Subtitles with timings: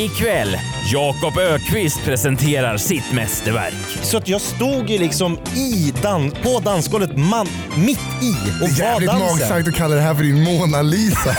[0.00, 0.56] Ikväll,
[0.92, 3.74] Jakob Ökvist presenterar sitt mästerverk.
[4.02, 8.32] Så att jag stod ju liksom i dan på dansgolvet, man, mitt i
[8.62, 9.28] och var Jävligt dansen.
[9.28, 11.36] magstarkt att kalla det här för din Mona Lisa.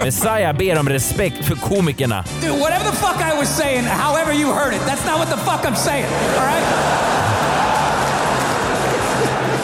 [0.04, 2.24] Messiah ber om respekt för komikerna.
[2.40, 5.36] Dude, whatever the fuck I was saying, however you heard it, that's not what the
[5.50, 6.06] fuck I'm saying.
[6.38, 7.19] All right?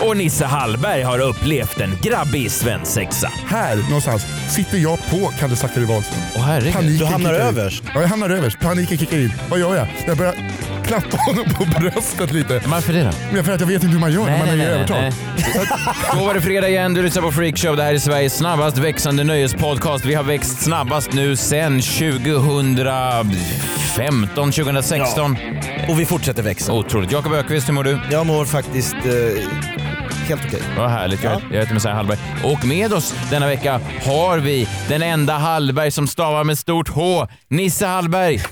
[0.07, 3.33] Och Nisse Hallberg har upplevt en grabbig svensexa.
[3.47, 6.21] här någonstans sitter jag på Kalle Zackari Wahlström.
[6.37, 6.75] Åh herregud.
[6.75, 7.49] Paniken Du hamnar kickar in.
[7.59, 7.83] överst.
[7.95, 8.59] Ja, jag hamnar överst.
[8.61, 9.33] Paniken kickar in.
[9.51, 9.87] Vad gör jag?
[10.07, 10.35] Jag börjar
[10.87, 12.63] klappa honom på bröstet lite.
[12.67, 13.11] Varför det då?
[13.33, 15.13] Men för att jag vet inte hur man gör när man är i övertag.
[16.19, 16.95] Då var det fredag igen.
[16.95, 17.77] Du lyssnar på Freakshow.
[17.77, 20.05] Det här är Sveriges snabbast växande nöjespodcast.
[20.05, 25.37] Vi har växt snabbast nu sen 2015, 2016.
[25.89, 26.73] Och vi fortsätter växa.
[26.73, 27.13] Otroligt.
[27.13, 27.99] Jakob Ökvist, hur mår du?
[28.11, 29.76] Jag mår faktiskt eh,
[30.29, 30.61] helt okej.
[30.77, 31.23] Vad härligt.
[31.25, 31.41] Jag, Ja.
[31.53, 32.19] jag heter Messiah Hallberg.
[32.45, 37.27] Och med oss denna vecka har vi den enda Hallberg som stavar med stort H.
[37.49, 38.43] Nisse Hallberg.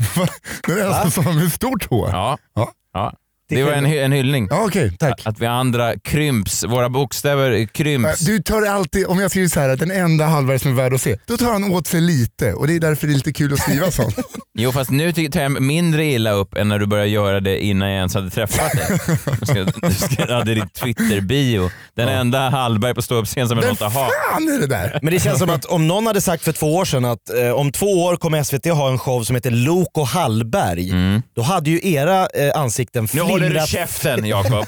[0.66, 2.08] Det är en som med stort H.
[2.12, 2.38] Ja.
[2.54, 2.70] Ja.
[2.92, 3.12] ja.
[3.48, 4.46] Det var en, hy- en hyllning.
[4.50, 5.22] Ja, Okej, tack.
[5.24, 8.20] Att vi andra krymps, våra bokstäver krymps.
[8.20, 10.94] Du tar alltid, om jag skriver så här att den enda Hallberg som är värd
[10.94, 13.32] att se, då tar han åt sig lite och det är därför det är lite
[13.32, 14.16] kul att skriva sånt.
[14.58, 17.88] Jo fast nu tar jag mindre illa upp än när du började göra det innan
[17.88, 18.98] jag ens hade träffat dig.
[19.40, 21.70] Du ska, du ska, hade ditt Twitter-bio.
[21.96, 24.08] Den enda Hallberg på ståuppscen som är något att ha.
[24.32, 24.98] fan är det där?
[25.02, 27.50] Men det känns som att om någon hade sagt för två år sedan att eh,
[27.50, 30.92] om två år kommer SVT ha en show som heter Lok och Hallberg.
[31.36, 34.66] Då hade ju era eh, ansikten Nu håller du käften Jakob.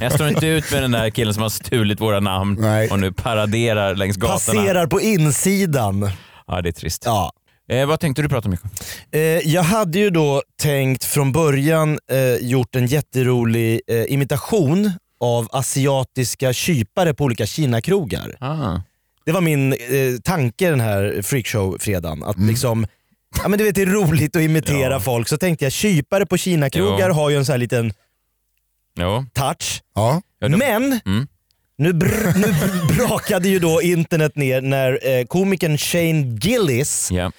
[0.00, 2.88] Jag står inte ut med den där killen som har stulit våra namn Nej.
[2.90, 4.60] och nu paraderar längs gatorna.
[4.62, 6.10] Passerar på insidan.
[6.46, 7.02] Ja det är trist.
[7.06, 7.32] Ja.
[7.70, 8.70] Eh, vad tänkte du prata om Jakob?
[9.12, 15.48] Eh, jag hade ju då tänkt från början eh, gjort en jätterolig eh, imitation av
[15.52, 18.36] asiatiska kypare på olika Kina-krogar.
[18.40, 18.80] Ah.
[19.26, 19.78] Det var min eh,
[20.24, 22.24] tanke den här freakshow-fredagen.
[22.24, 22.86] Att liksom,
[23.42, 25.00] ja, men du vet, det är roligt att imitera Ja.
[25.00, 25.28] folk.
[25.28, 27.14] Så tänkte jag, kypare på Kina-krogar Jo.
[27.14, 27.92] har ju en sån här liten
[28.98, 29.24] Jo.
[29.32, 29.82] touch.
[29.94, 30.22] Ja.
[30.38, 31.26] Ja, Men Mm.
[31.78, 37.32] nu, br- nu br- brakade ju då internet ner när eh, komikern Shane Gillis Ja.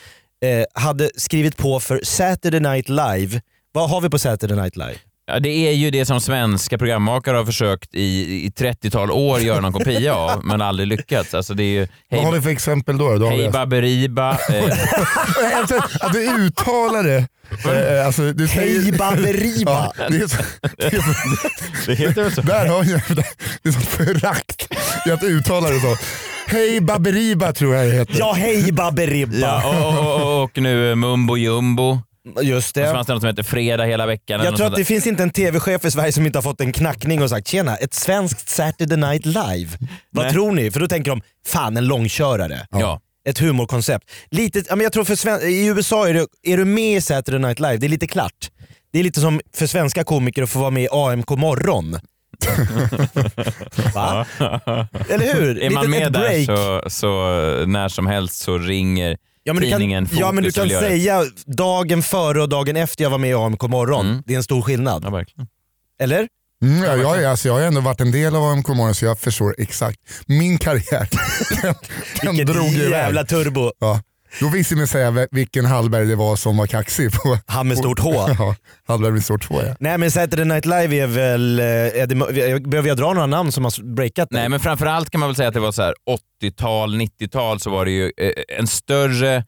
[0.47, 3.41] eh, hade skrivit på för Saturday Night Live.
[3.71, 4.95] Vad har vi på Saturday Night Live?
[5.31, 9.59] Ja, det är ju det som svenska programmakare har försökt i, i 30-tal år göra
[9.59, 11.33] någon kopia av, men aldrig lyckats.
[11.33, 13.17] Alltså det är ju Vad har vi Hej, för exempel då?
[13.17, 14.37] då hej Baberiba.
[14.51, 15.59] Eh,
[15.99, 17.27] att du uttalar det.
[17.97, 18.81] Eh, alltså, du säger...
[18.81, 19.93] Hej Baberiba!
[19.97, 20.37] Ja, det är så,
[20.77, 21.47] det är så,
[21.91, 22.41] det heter väl så?
[22.41, 23.01] där har jag
[23.63, 24.67] det är sånt förakt
[25.05, 25.97] i att uttala det så.
[26.47, 28.15] Hej Baberiba tror jag det heter.
[28.19, 29.37] Ja, hej Baberiba!
[29.37, 31.99] Ja, och, och, och, och nu Mumbo Jumbo.
[32.41, 32.93] Just Och så det.
[32.93, 34.41] fanns det något som heter Fredag hela veckan.
[34.45, 36.71] Jag tror att det finns inte en tv-chef i Sverige som inte har fått en
[36.73, 39.69] knackning och sagt “tjena, ett svenskt Saturday Night Live”.
[40.09, 40.33] Vad Nej.
[40.33, 40.71] tror ni?
[40.71, 42.67] För då tänker de “fan en långkörare”.
[42.71, 43.01] Ja.
[43.29, 44.11] Ett humorkoncept.
[44.31, 47.39] Lite, ja, men jag tror för I USA är, det, är du med i Saturday
[47.39, 48.49] Night Live, det är lite klart.
[48.93, 51.99] Det är lite som för svenska komiker att få vara med i AMK morgon.
[53.93, 54.25] Va?
[55.09, 55.59] Eller hur?
[55.63, 59.53] Är man Lite- med ett där så, så eh, när som helst så ringer Ja
[59.53, 63.11] men, du tidningen kan, ja men du kan säga dagen före och dagen efter jag
[63.11, 64.05] var med i AMK morgon.
[64.09, 64.23] Mm.
[64.25, 65.03] Det är en stor skillnad.
[65.05, 65.47] Ja, verkligen.
[66.01, 66.27] Eller?
[66.63, 69.05] Mm, ja, jag, är- alltså, jag har ändå varit en del av AMK morgon så
[69.05, 69.99] jag förstår exakt.
[70.25, 71.09] Min karriär,
[71.61, 71.73] den,
[72.21, 72.89] den Vilket drog iväg.
[72.91, 73.71] jävla turbo.
[73.79, 74.01] Ja.
[74.39, 77.11] Då visste man säga vilken Hallberg det var som var kaxig.
[77.11, 78.13] På, Han med stort H.
[78.39, 78.55] ja,
[78.87, 79.75] Hallberg med stort H ja.
[79.79, 82.15] Nej men Saturday Night Live är väl, eh, är det,
[82.69, 84.27] behöver jag dra några namn som har breakat?
[84.31, 85.93] Nej men framförallt kan man väl säga att det var så här
[86.43, 89.43] 80-tal, 90-tal så var det ju eh, en större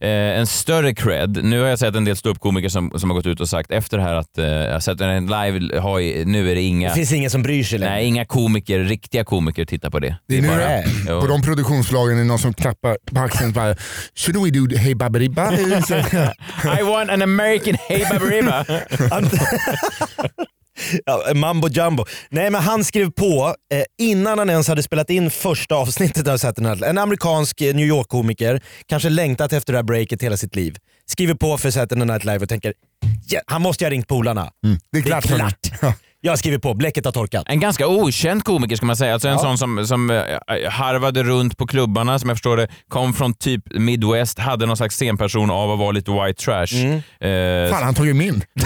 [0.00, 1.44] Eh, en större cred.
[1.44, 3.96] Nu har jag sett en del ståuppkomiker som, som har gått ut och sagt efter
[3.98, 5.30] det här att eh, Saturday Night
[5.60, 7.92] Live har nu är det inga, Det finns ingen som bryr sig längre.
[7.94, 10.16] nej, inga komiker, riktiga komiker tittar på det.
[10.28, 11.20] Det är nu bara- det- Jo.
[11.20, 13.76] på de produktionsbolagen är det någon som klappar på axeln och bara
[14.14, 15.52] “Should we do Hey Baberiba?”
[16.80, 18.64] I want an American Hey Baberiba.
[21.06, 22.04] Ja, mambo jumbo.
[22.30, 26.36] Nej men han skrev på eh, innan han ens hade spelat in första avsnittet av
[26.38, 26.90] Saturday Night Live.
[26.90, 30.76] En amerikansk eh, New York-komiker, kanske längtat efter det här breaket hela sitt liv.
[31.06, 32.72] Skriver på för Saturday Night Live och tänker,
[33.28, 34.50] ja, han måste ju ha ringt polarna.
[34.92, 35.28] Det är klart.
[35.28, 35.96] Det är klart.
[36.26, 37.44] Jag skriver på, bläcket har torkat.
[37.48, 39.12] En ganska okänd komiker ska man säga.
[39.14, 39.38] Alltså en Ja.
[39.40, 40.22] sån som, som eh,
[40.70, 44.96] harvade runt på klubbarna, som jag förstår det, kom från typ Midwest, hade någon slags
[44.96, 46.66] scenperson av att vara lite white trash.
[46.74, 46.94] Mm.
[47.64, 48.42] Eh, Fan, han tog ju min.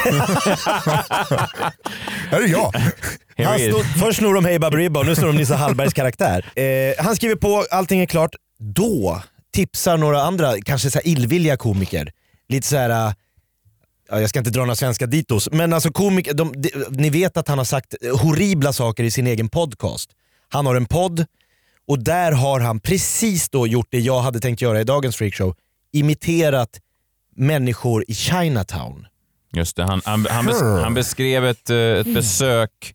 [2.31, 2.73] Här är jag.
[3.61, 6.45] snor, först snor de Hey Baberiba och nu snor de Nisse Hallbergs karaktär.
[6.59, 8.31] Eh, han skriver på, allting är klart.
[8.59, 9.23] Då
[9.55, 12.11] tipsar några andra, kanske så här illvilliga komiker.
[12.49, 13.15] Lite så här.
[14.11, 17.37] Ja, jag ska inte dra några svenska ditos, men alltså komiker, de, de, ni vet
[17.37, 20.11] att han har sagt horribla saker i sin egen podcast.
[20.49, 21.27] Han har en podd
[21.89, 25.55] och där har han precis då gjort det jag hade tänkt göra i dagens freakshow.
[25.93, 26.81] Imiterat
[27.37, 29.07] människor i Chinatown.
[29.53, 32.95] Just det, han, han, han, bes, han beskrev ett, eh, ett besök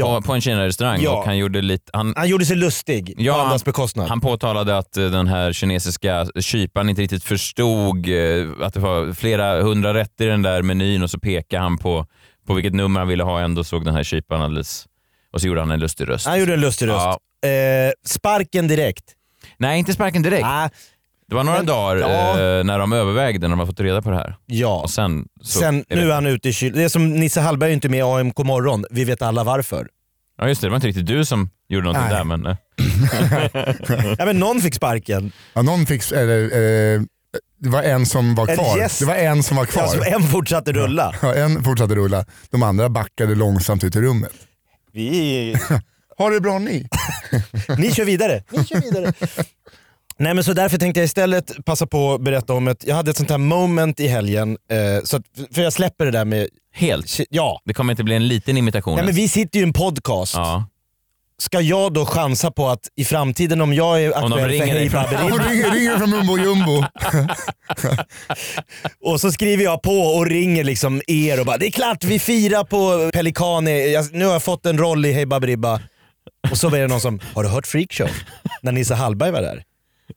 [0.00, 1.18] på, på en Kina-restaurang Ja.
[1.18, 1.90] och han gjorde lite...
[1.92, 4.08] Han, Han gjorde sig lustig på Ja, andras bekostnad.
[4.08, 9.12] Han påtalade att eh, den här kinesiska kyparen inte riktigt förstod eh, att det var
[9.12, 12.06] flera hundra rätter i den där menyn och så pekade han på,
[12.46, 13.40] på vilket nummer han ville ha.
[13.40, 14.86] Ändå såg den här kyparen alldeles...
[15.32, 16.26] Och så gjorde han en lustig röst.
[16.26, 17.06] Han gjorde en lustig röst.
[17.40, 17.48] Ja.
[17.48, 19.04] Eh, sparken direkt.
[19.58, 20.44] Nej, inte sparken direkt.
[20.46, 20.70] Ah,
[21.30, 22.30] Det var några Men- dagar ja.
[22.58, 24.36] eh, när de övervägde, när de har fått reda på det här.
[24.46, 24.80] ja.
[24.82, 25.24] Och sen...
[25.42, 26.72] Så, Sen, jag nu är vet- han ute i kyl.
[26.72, 28.84] Det är som Nisse Hallberg är inte med i AMK morgon.
[28.90, 29.88] Vi vet alla varför.
[30.38, 32.16] Ja just det, det var inte riktigt du som gjorde någonting Nej.
[32.16, 32.46] där men...
[32.46, 32.56] eh,
[34.18, 35.32] Ja, men någon fick sparken.
[35.54, 37.00] Ja, någon fick, eller, eh,
[37.60, 38.78] det var en som var kvar.
[38.78, 38.98] gäst.
[38.98, 39.82] Det var en som var kvar.
[39.82, 41.14] Alltså, en fortsatte rulla.
[41.22, 42.24] Ja, en fortsatte rulla.
[42.50, 44.32] De andra backade långsamt ut i rummet.
[44.92, 45.56] Vi,
[46.18, 46.88] Ha det bra ni.
[47.78, 48.42] ni kör vidare.
[48.50, 49.12] Ni kör vidare.
[50.20, 53.10] Nej men så därför tänkte jag istället passa på att berätta om ett, jag hade
[53.10, 55.22] ett sånt här moment i helgen, eh, så att,
[55.54, 57.20] för jag släpper det där med, Helt.
[57.30, 57.60] ja.
[57.64, 58.94] Det kommer inte bli en liten imitation.
[58.94, 59.24] Nej, men ens.
[59.24, 60.34] vi sitter ju i en podcast.
[60.34, 60.64] ja.
[61.38, 64.90] Ska jag då chansa på att i framtiden om jag är Om aktuell för Hej
[64.90, 66.84] från- Baberiba Hon ringer, ringer från Mumbo Jumbo.
[69.04, 72.18] Och så skriver jag på och ringer liksom er och bara “det är klart vi
[72.18, 75.80] firar på Pelikani, jag, nu har jag fått en roll i Hey Baberiba”.
[76.50, 78.08] Och så var det någon som “har du hört Freakshow?”
[78.62, 79.62] när Nisse Hallberg var där.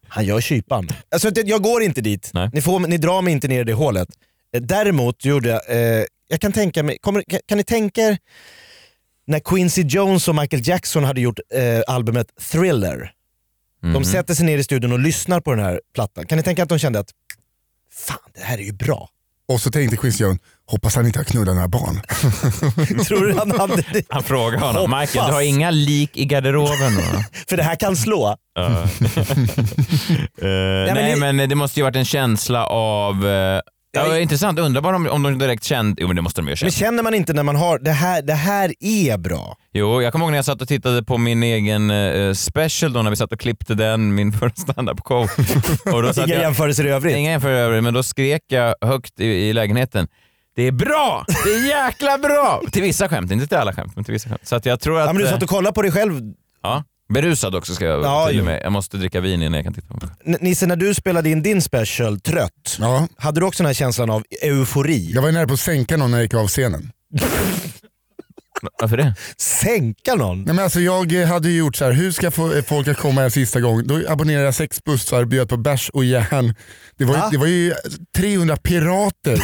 [0.07, 0.87] Han gör kypan.
[1.11, 2.49] Alltså, jag går inte dit, Nej.
[2.53, 4.09] ni, får, ni drar mig inte ner i det hålet.
[4.55, 8.17] Eh, Däremot gjorde jag, eh, jag kan tänka mig, kommer, kan, kan ni tänka er
[9.27, 13.11] när Quincy Jones och Michael Jackson hade gjort eh, albumet Thriller.
[13.83, 13.93] Mhm.
[13.93, 16.25] De sätter sig ner i studion och lyssnar på den här plattan.
[16.25, 17.09] Kan ni tänka att de kände att
[17.91, 19.09] fan det här är ju bra.
[19.47, 20.39] Och så tänkte Quincy Jones,
[20.71, 22.01] hoppas han inte har knullat några barn.
[23.05, 24.03] Tror du han hade det?
[24.09, 24.99] Han frågar honom, Hoppas.
[25.01, 27.23] Michael du har inga lik i garderoben va?
[27.49, 28.35] För det här kan slå.
[28.55, 28.65] Ja.
[30.37, 30.47] Eh,
[30.85, 33.25] men nej ni- men det måste ju varit en känsla av...
[33.95, 36.01] Ja, intressant, undrar bara om, om de direkt kände...
[36.01, 37.91] Jo men det måste de ju ha Men känner man inte när man har, det
[37.91, 39.57] här, det här är bra.
[39.73, 43.01] Jo, jag kommer ihåg när jag satt och tittade på min egen eh, special då
[43.01, 45.29] när vi satt och klippte den, min första standup-show.
[45.93, 47.15] Och då satt Inga jämförelser i övrigt.
[47.17, 50.07] Inga jämförelser övrigt, men då skrek jag högt i, i lägenheten.
[50.55, 51.25] Det är bra!
[51.45, 52.61] Det är jäkla bra!
[52.71, 54.41] till vissa skämt, inte till alla skämt, men till vissa skämt.
[54.47, 55.05] Så att jag tror att...
[55.07, 56.21] Ja, men du eh, satt och kollade på dig själv.
[56.63, 58.43] ja, berusad också ska jag vara Ja, jo.
[58.43, 58.61] med.
[58.63, 60.15] Jag måste dricka vin innan jag kan titta på mig.
[60.25, 63.73] N- Nisse, när du spelade in din special, Trött, Ja, hade du också den här
[63.73, 65.11] känslan av eufori?
[65.13, 66.91] jag var ju nära på att sänka någon när jag gick av scenen.
[68.81, 69.15] Varför det?
[69.37, 70.37] Sänka någon?
[70.43, 72.97] Nej, men alltså, jag hade ju gjort så här, hur ska jag få folk att
[72.97, 73.87] komma en sista gång?
[73.87, 76.55] Då abonnerade jag sex bussar, bjöd på bärs och järn.
[76.97, 77.73] Det var, ju, det var ju
[78.17, 79.39] 300 pirater.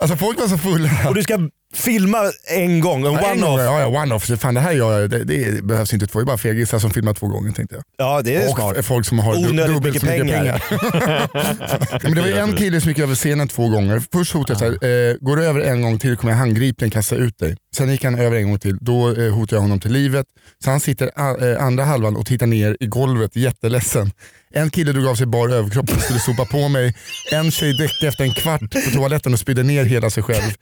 [0.00, 0.90] alltså folk var så fulla.
[1.08, 1.38] Och du ska
[1.74, 2.18] filma
[2.56, 3.60] en gång, en Ja, one-off.
[3.60, 4.38] Ja, ja, one-off.
[4.40, 6.90] Fan, det här gör jag, det, det behövs inte två, det är bara fegisar som
[6.90, 7.84] filmar två gånger tänkte jag.
[7.98, 8.84] Ja det är och smart.
[8.86, 10.62] folk som har Onödigt dubbelt mycket så mycket pengar.
[10.68, 12.02] pengar.
[12.02, 14.02] Men det var en kille som gick över scenen två gånger.
[14.12, 17.16] Först hotade jag såhär, eh, går du över en gång till kommer jag handgripligen kasta
[17.16, 17.56] ut dig.
[17.76, 20.26] Sen gick han över en gång till, då eh, hotade jag honom till livet.
[20.64, 24.10] Så han sitter a- eh, andra halvan och tittar ner i golvet jätteledsen.
[24.50, 26.94] En kille drog av sig bar överkropp och skulle sopa på mig.
[27.32, 30.52] En tjej däckade efter en kvart på toaletten och spydde ner hela sig själv.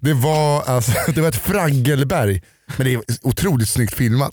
[0.00, 2.42] Det var, alltså, det var ett fraggelberg.
[2.76, 4.32] Men det är otroligt snyggt filmat.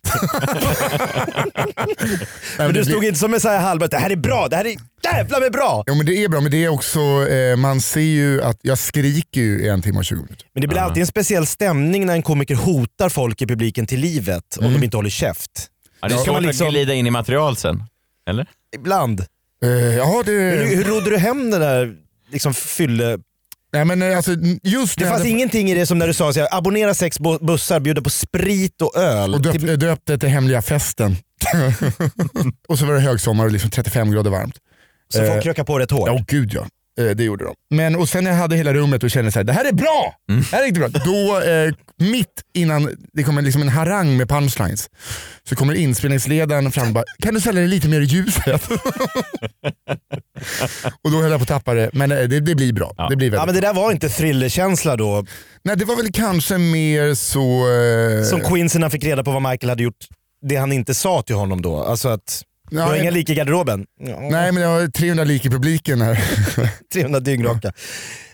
[2.57, 4.65] Men du stod inte som en sån här halvbart, det här är bra, det här
[4.65, 5.83] är jävla med bra!
[5.85, 8.77] Ja men det är bra, men det är också, eh, man ser ju att jag
[8.77, 10.47] skriker ju i en timme och 20 minuter.
[10.53, 13.99] Men det blir alltid en speciell stämning när en komiker hotar folk i publiken till
[13.99, 14.79] livet om Mm.
[14.79, 15.67] de inte håller käft.
[16.01, 17.83] Ja, det är Ska svårt man liksom- att glida in i material sen.
[18.29, 18.47] Eller?
[18.75, 19.25] Ibland.
[19.63, 21.95] Eh, ja, det, Hur, hur rodde du hem den där
[22.31, 23.17] liksom, fylle...
[23.73, 24.39] nej, men, eh, alltså, just
[24.97, 27.19] Det när jag fanns hade- ingenting i det som när du sa här, abonnera sex
[27.19, 29.33] bu- bussar, bjuda på sprit och öl.
[29.33, 31.15] och döpte, döpte till hemliga festen.
[32.67, 34.55] och så var det högsommar och liksom 35 grader varmt.
[35.13, 36.07] så folk eh, krökar på rätt hårt.
[36.07, 36.67] Ja, oh, gud ja.
[36.99, 37.53] Eh, det gjorde de.
[37.75, 39.73] Men, och sen när jag hade hela rummet och kände så här, det här är
[39.73, 40.15] bra!
[40.29, 40.41] Mm.
[40.41, 41.01] Det här är riktigt bra.
[41.05, 41.73] Då, eh,
[42.11, 44.89] mitt innan det kommer liksom en harang med punchlines,
[45.49, 48.61] så kommer inspelningsledaren fram och bara, kan du ställa dig lite mer i ljuset?
[51.03, 52.93] och då höll jag på att tappa det, men eh, det, det blir bra.
[52.97, 53.07] Ja.
[53.09, 55.25] Det blir Ja, men det där var inte thrillerkänsla då.
[55.63, 57.69] Nej det var väl kanske mer så...
[58.19, 60.05] Eh, Som Quincy när han fick reda på vad Michael hade gjort,
[60.47, 61.83] det han inte sa till honom då.
[61.83, 63.85] Alltså att, du har inga lik i garderoben.
[64.31, 66.19] Nej men jag har 300 lik i publiken här.
[66.93, 67.71] 300 dyngraka.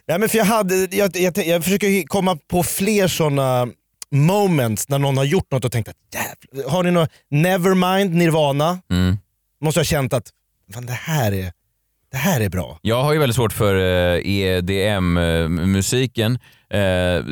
[0.08, 3.67] Nej, men för jag, hade, jag, jag, jag försöker komma på fler sådana
[4.12, 6.72] moments när någon har gjort något och tänkt att jävlar.
[6.72, 9.17] Har ni något, Nevermind, Nirvana, Mm.
[9.62, 10.29] måste ha känt att
[10.74, 11.51] fan, det, här är,
[12.12, 12.79] det här är bra.
[12.82, 14.22] Jag har ju väldigt svårt för eh,
[15.17, 16.39] EDM-musiken.
[16.70, 17.24] Eh,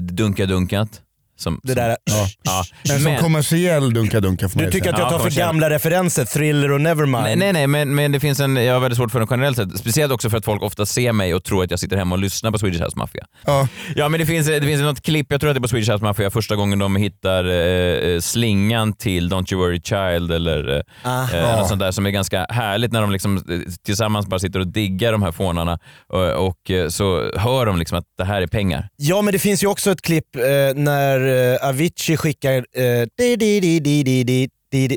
[0.00, 1.00] dunka-dunkat.
[1.36, 2.64] Som, Det där, som, ja.
[2.88, 5.46] Men som kommersiell dunka-dunka får man du tycker att jag Ja, tar för kommersiell.
[5.46, 7.22] gamla referenser, Thriller och Nevermind.
[7.24, 9.56] Nej, nej, nej men, men det finns en, jag har väldigt svårt för den generellt
[9.56, 9.78] sett.
[9.78, 12.18] Speciellt också för att folk ofta ser mig och tror att jag sitter hemma och
[12.18, 13.24] lyssnar på Swedish House Mafia.
[13.46, 13.68] Ja.
[13.96, 15.90] Ja men det finns, det finns något klipp, jag tror att det är på Swedish
[15.92, 21.36] House Mafia, första gången de hittar eh, slingan till Don't You Worry Child eller Aha.
[21.36, 23.42] eh, något sånt där som är ganska härligt när de liksom eh,
[23.84, 27.98] tillsammans bara sitter och diggar de här fånarna och, och eh, så hör de liksom
[27.98, 28.88] att det här är pengar.
[28.96, 30.42] Ja men det finns ju också ett klipp eh,
[30.74, 33.06] när Eh, Avicii skickar eh,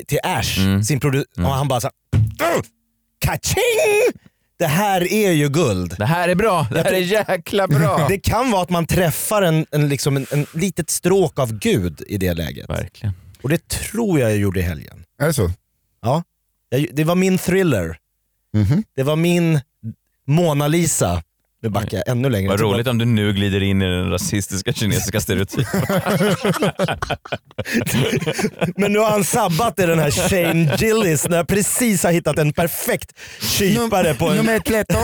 [0.06, 0.84] till Ash, mm.
[0.84, 1.50] sin produ- mm.
[1.50, 1.94] och han bara såhär...
[3.18, 4.20] Kaching!
[4.58, 5.94] Det här är ju guld.
[5.98, 6.66] Det här är bra.
[6.70, 8.06] Det här är jäkla bra.
[8.08, 12.02] Det kan vara att man träffar en, en, liksom en, en litet stråk av Gud
[12.06, 12.70] i det läget.
[12.70, 13.14] Verkligen.
[13.42, 15.04] Och det tror jag jag gjorde i helgen.
[15.22, 15.50] Är det så?
[16.02, 16.22] Ja.
[16.68, 17.96] Jag, det var min thriller.
[18.54, 18.84] Mhm.
[18.96, 19.60] Det var min
[20.26, 21.22] Mona Lisa
[21.62, 22.48] nu backar jag ännu längre.
[22.48, 25.64] Vad roligt om du nu glider in i den rasistiska kinesiska stereotypen.
[28.76, 32.38] Men nu har han sabbat det den här Shane Gillis när jag precis har hittat
[32.38, 34.36] en perfekt kypare på en...
[34.36, 34.96] Nummer 13!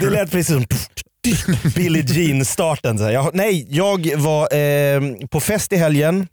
[0.00, 0.66] Det lät precis som
[1.74, 2.98] Billie Jean-starten.
[2.98, 6.28] Jag, nej, jag var eh, på fest i helgen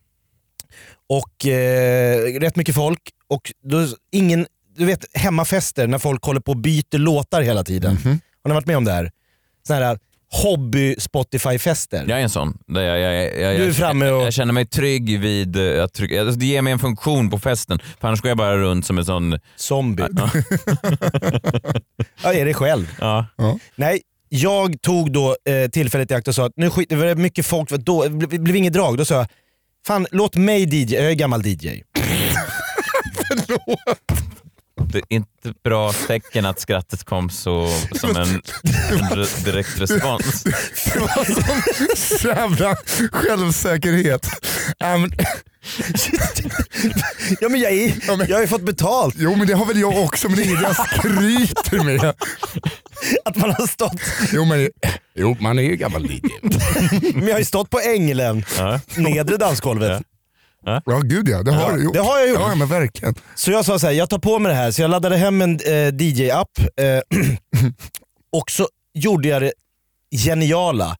[1.10, 3.02] och eh, rätt mycket folk.
[3.28, 4.46] Och då, ingen,
[4.78, 7.98] du vet hemmafester när folk håller på och byter låtar hela tiden.
[8.44, 9.12] Har ni varit med om det här?
[9.68, 9.98] Såna här
[10.44, 12.06] hobby-Spotify-fester.
[12.08, 12.58] Jag är en sån.
[12.68, 15.94] Jag, jag, jag, jag, Du är framme och- jag känner mig trygg vid eh, att
[15.94, 16.22] trycka.
[16.22, 17.80] Alltså, det ger mig en funktion på festen.
[18.02, 19.40] För annars går jag bara runt som en sån...
[19.56, 20.08] Zombie.
[22.24, 22.96] ja, är det själv.
[23.00, 23.26] Ja.
[23.76, 27.16] Nej, jag tog då eh, tillfället i akt och sa att nu skit, det var
[27.16, 28.98] mycket folk, då, det blev, inget drag.
[28.98, 29.28] Då sa jag,
[29.88, 31.70] fan låt mig DJ, jag är gammal DJ.
[34.92, 38.42] Det är inte bra tecken att skrattet kom så som en, en
[39.12, 40.44] re- direkt respons.
[40.44, 41.26] Det var
[41.96, 42.76] sån jävla
[43.12, 44.28] självsäkerhet.
[44.78, 45.12] Ja, men,
[47.42, 49.16] Ja men jag, är, Ja, men- jag har ju fått betalt.
[49.18, 52.14] jo men det har väl jag också men det är jag skryter med.
[53.26, 54.02] Att man har stått,
[54.34, 54.70] Jo, men,
[55.16, 56.22] jo man är ju gammal DJ.
[57.14, 58.80] men jag har ju stått på Änglen, Ja.
[58.96, 59.90] nedre dansgolvet.
[59.92, 60.02] Ja
[61.04, 61.94] gud ja, det har Ja, du gjort.
[61.94, 62.40] det har jag gjort.
[62.40, 63.16] Ja men verkligen.
[63.36, 64.72] Så jag sa så här, jag tar på mig det här.
[64.72, 67.20] Så jag laddade hem en eh, DJ-app eh,
[68.32, 69.52] och så gjorde jag det
[70.18, 70.96] geniala.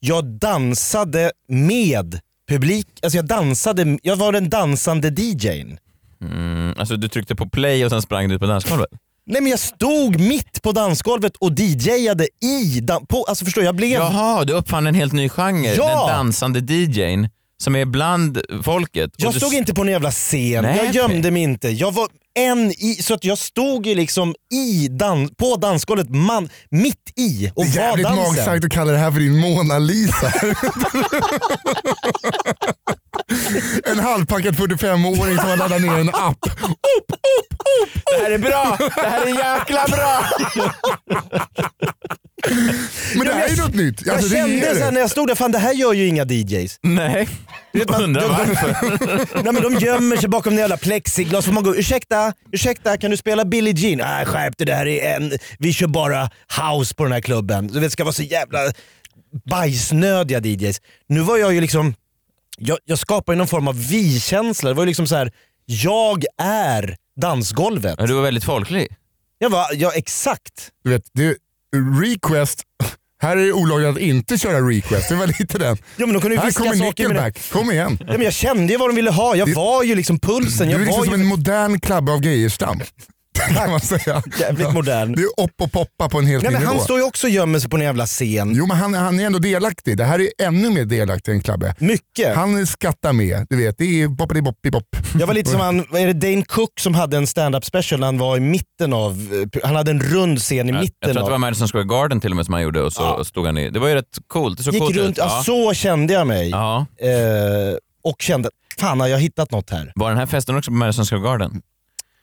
[0.00, 5.78] Jag dansade med publik, alltså jag dansade, jag var den dansande DJn.
[6.22, 8.88] Mm, alltså du tryckte på play och sen sprang du ut på dansgolvet?
[9.26, 13.66] Nej men jag stod mitt på dansgolvet och DJade i, dan- på, alltså förstår du,
[13.66, 13.90] jag blev...
[13.92, 15.74] Jaha, du uppfann en helt ny genre.
[15.76, 16.06] Ja!
[16.08, 17.28] Den dansande DJn
[17.62, 19.10] som är bland folket.
[19.16, 21.68] Jag du stod inte på en jävla scen, Nej, jag gömde mig inte.
[21.68, 22.08] Jag var
[22.38, 27.52] en i, så att jag stod ju liksom i dan, på dansgolvet, man, mitt i
[27.54, 28.24] och Det är var jävligt dansen.
[28.24, 30.32] magstarkt att kalla det här för din Mona Lisa.
[33.84, 36.38] en halvpackad 45-åring som har laddat ner en app.
[38.16, 38.76] Det här är bra!
[38.78, 40.24] Det här är jäkla bra!
[43.14, 44.08] Men det här är ju något nytt.
[44.08, 46.78] Alltså, jag kände så när jag stod där, fan det här gör ju inga DJs.
[46.82, 47.28] Nej.
[47.72, 48.76] vet, man- Undrar de- varför.
[49.42, 51.44] Nej, men de gömmer sig bakom en jävla plexiglas.
[51.44, 53.98] Får man gå, ursäkta, ursäkta kan du spela Billie Jean?
[53.98, 56.30] Nej skärp dig, det här är en, vi kör bara
[56.72, 57.66] house på den här klubben.
[57.66, 58.58] Du vet, det ska vara så jävla
[59.50, 60.80] bajsnödiga DJs.
[61.08, 61.94] Nu var jag ju liksom,
[62.58, 64.68] jag, jag skapade någon form av vi-känsla.
[64.70, 65.32] Det var ju liksom så här,
[65.66, 67.94] jag är dansgolvet.
[67.98, 68.88] Ja, Du var väldigt folklig.
[69.38, 70.70] Jag var, ja exakt.
[70.84, 71.36] Du vet, det,
[72.00, 72.62] request,
[73.22, 75.08] här är det olagligt att inte köra request.
[75.08, 75.76] Det var lite den.
[75.96, 76.74] Ja, men de kunde ju Här kommer.
[76.76, 77.98] Nickelback, kom igen.
[78.00, 80.66] Ja, men jag kände ju vad de ville ha, jag Det- var ju liksom pulsen.
[80.66, 81.20] Du Jag är liksom var som ju...
[81.20, 82.80] en modern Klabbe av Geijerstam.
[83.54, 84.22] Kan man säga.
[84.40, 85.12] Jävligt modern.
[85.14, 86.84] Det är upp och poppa på en helt Nej, ny men han nivå.
[86.84, 88.52] står ju också och gömmer sig på en jävla scen.
[88.54, 89.96] Jo men han, han är ändå delaktig.
[89.96, 91.74] Det här är ännu mer delaktig än Klabbe.
[91.78, 92.34] Mycket.
[92.36, 93.78] Han skattar med, du vet.
[93.78, 94.84] Det är boppidi boppidi bopp.
[95.20, 98.06] Jag var lite som han, är det Dane Cook som hade en stand-up special när
[98.06, 99.12] han var i mitten av,
[99.54, 101.38] eh, han hade en rund scen i Jag, jag mitten tror att det var.
[101.38, 103.70] Madison Square Garden till och med som han gjorde och så stod han i.
[103.70, 104.58] Det var ju rätt coolt.
[104.58, 105.16] Det såg Gick coolt runt, ut.
[105.18, 105.42] ja.
[105.46, 106.50] så kände jag mig.
[106.50, 106.86] Ja.
[107.00, 107.08] Eh,
[108.04, 108.50] och kände,
[108.80, 109.92] fan har jag hittat något här?
[109.94, 111.62] Var den här festen också på Madison Square Garden?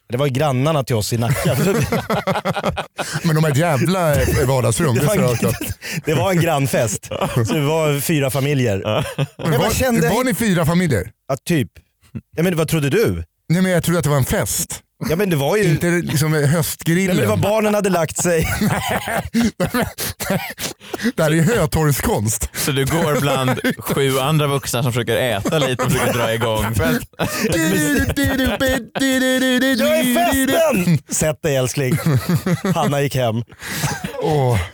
[0.09, 1.55] Det var ju grannarna till oss i Nacka.
[3.23, 5.53] Men de här jävla eh, vardagsrum, det, det var en,
[6.05, 7.05] det var en grannfest.
[7.47, 9.05] Så det var fyra familjer.
[9.37, 11.11] Men var, kände, var ni fyra familjer?
[11.27, 11.69] ja, typ.
[12.37, 13.23] Ja, men vad trodde du?
[13.49, 14.81] Nej men jag trodde att det var en fest.
[15.09, 15.63] Ja, men det var ju...
[15.63, 17.15] Inte liksom Nej, höstgrillen.
[17.15, 18.47] men det var barnen hade lagt sig.
[21.15, 22.49] det här är hötorgskonst.
[22.53, 26.75] Så du går bland sju andra vuxna som försöker äta lite och försöker dra igång
[26.75, 27.07] fest.
[27.17, 27.55] Jag
[29.99, 30.97] är festen!
[31.09, 31.97] Sätt dig älskling.
[32.75, 33.35] Hanna gick hem.
[34.23, 34.59] Åh.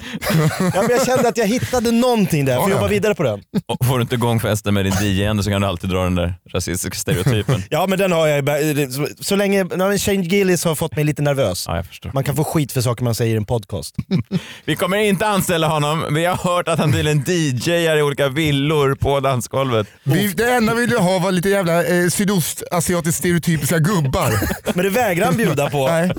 [0.74, 3.42] Ja, men jag kände att jag hittade någonting där, Ja, får jobba vidare på den.
[3.66, 6.04] Och får du inte igång festen med din DJ ändå så kan du alltid dra
[6.04, 7.64] den där rasistiska stereotypen.
[7.70, 11.22] Ja men den har jag, så, så länge, men Shane Gillis har fått mig lite
[11.22, 11.66] nervös.
[11.68, 12.12] Ja, jag förstår.
[12.14, 13.96] Man kan få skit för saker man säger i en podcast.
[14.66, 16.06] Vi kommer inte anställa honom.
[16.14, 19.88] Vi har hört att han tydligen DJar i olika villor på dansgolvet.
[20.04, 24.34] Vi, det enda vi ville ha var lite jävla eh, sydostasiatiskt stereotypiska gubbar.
[24.74, 25.88] Men det vägrar han bjuda på.
[25.88, 26.12] Nej.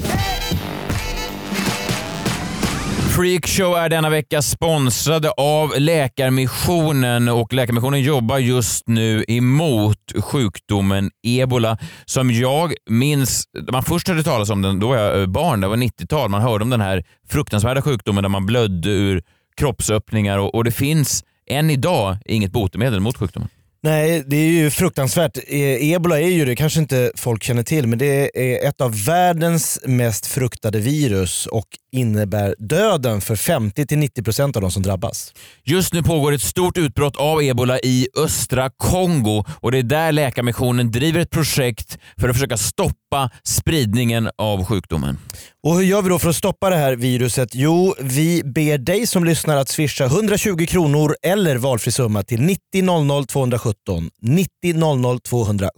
[3.21, 11.79] Freakshow är denna vecka sponsrade av Läkarmissionen och Läkarmissionen jobbar just nu emot sjukdomen ebola
[12.05, 15.69] som jag minns, man först hörde talas om den, då var jag eh, barn, det
[15.69, 19.23] var 90-tal, man hörde om den här fruktansvärda sjukdomen där man blödde ur
[19.57, 23.49] kroppsöppningar och, och det finns än idag inget botemedel mot sjukdomen.
[23.83, 25.39] Nej, det är ju fruktansvärt.
[25.47, 29.05] E, ebola är ju det, kanske inte folk känner till, men det är ett av
[29.05, 35.35] världens mest fruktade virus och innebär döden för 50-90% av de som drabbas.
[35.65, 40.13] Just nu pågår ett stort utbrott av ebola i östra Kongo och det är där
[40.13, 43.00] Läkarmissionen driver ett projekt för att försöka stoppa
[43.45, 45.19] spridningen av sjukdomen.
[45.63, 47.49] Och hur gör vi då för att stoppa det här viruset?
[47.53, 52.83] Jo, vi ber dig som lyssnar att swisha 120 kronor eller valfri summa till 90
[52.83, 54.11] 00 217.
[54.23, 55.71] 90 00 217.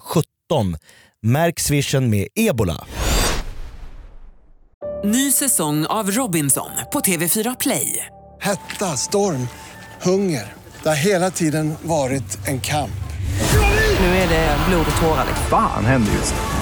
[1.23, 2.85] Märk swishen med ebola.
[5.05, 8.07] Ny säsong av Robinson på TV4 Play.
[8.41, 9.49] Hetta, storm,
[10.03, 10.53] hunger.
[10.83, 12.91] Det har hela tiden varit en kamp.
[14.01, 15.27] Nu är det blod och tårar.
[15.51, 16.62] Fan händer just nu.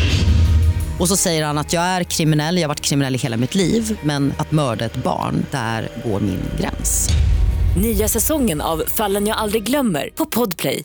[1.01, 3.55] Och så säger han att jag är kriminell, jag har varit kriminell i hela mitt
[3.55, 7.09] liv men att mörda ett barn, där går min gräns.
[7.77, 10.83] Nya säsongen av Fallen jag aldrig glömmer på Podplay.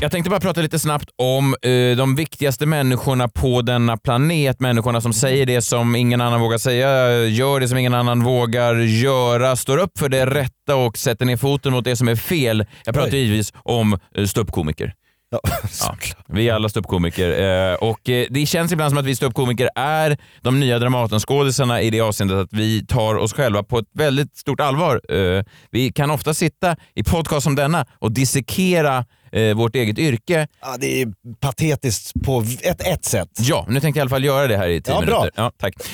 [0.00, 4.60] Jag tänkte bara prata lite snabbt om eh, de viktigaste människorna på denna planet.
[4.60, 8.74] Människorna som säger det som ingen annan vågar säga, gör det som ingen annan vågar
[8.74, 12.66] göra, står upp för det rätta och sätter ner foten mot det som är fel.
[12.84, 13.18] Jag pratar Oj.
[13.18, 14.94] givetvis om eh, ståuppkomiker.
[15.42, 15.96] Ja, Ja,
[16.26, 17.28] vi är alla ståuppkomiker
[17.70, 21.90] eh, och eh, det känns ibland som att vi ståuppkomiker är de nya Dramatenskådisarna i
[21.90, 25.00] det avseendet att vi tar oss själva på ett väldigt stort allvar.
[25.14, 30.46] Eh, vi kan ofta sitta i podcast som denna och dissekera eh, vårt eget yrke.
[30.62, 31.08] Ja, det är
[31.40, 33.28] patetiskt på ett, ett sätt.
[33.40, 35.18] Ja, nu tänkte jag i alla fall göra det här i tio Ja, bra.
[35.20, 35.42] minuter.
[35.42, 35.74] Ja, tack.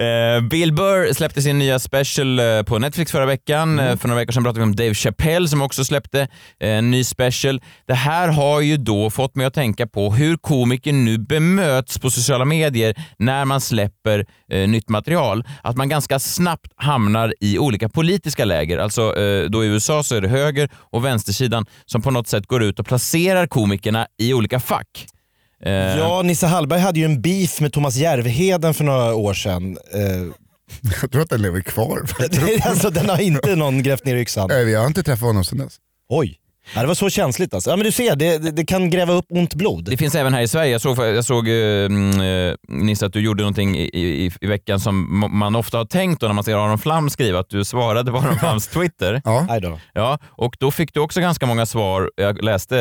[0.00, 3.78] Eh, eh, Bill Burr släppte sin nya special eh, på Netflix förra veckan.
[3.78, 3.86] Mm.
[3.92, 7.04] Eh, För några veckor sedan pratade vi om Dave Chappelle som också släppte en ny
[7.04, 7.60] special.
[7.86, 12.10] Det här har ju då fått mig att tänka på hur komiker nu bemöts på
[12.10, 15.44] sociala medier när man släpper eh, nytt material.
[15.62, 18.78] Att man ganska snabbt hamnar i olika politiska läger.
[18.78, 22.46] Alltså eh, då i USA så är det höger och vänstersidan som på något sätt
[22.46, 25.06] går ut och placerar komikerna i olika fack.
[25.64, 29.78] Eh, Ja, Nisse Hallberg hade ju en beef med Thomas Järvheden för några år sedan.
[29.94, 30.00] Eh,
[31.02, 32.02] Jag tror att den lever kvar.
[32.62, 34.48] alltså, den har inte någon grävt ner i yxan.
[34.48, 35.76] Nej, vi har inte träffat honom sedan dess.
[36.08, 36.36] Oj.
[36.74, 37.70] Ja, det var så känsligt alltså.
[37.70, 39.84] Ja, men du ser, det, det, det kan gräva upp ont blod.
[39.84, 40.72] Det finns även här i Sverige.
[40.72, 41.90] Jag såg, jag såg uh,
[42.68, 46.26] Nisse att du gjorde någonting i, i, i veckan som man ofta har tänkt då
[46.26, 49.22] när man ser Aron Flam skriva, att du svarade på Aron Flams Twitter.
[49.24, 49.46] Ja.
[49.92, 52.10] Ja, och då fick du också ganska många svar.
[52.16, 52.76] Jag läste,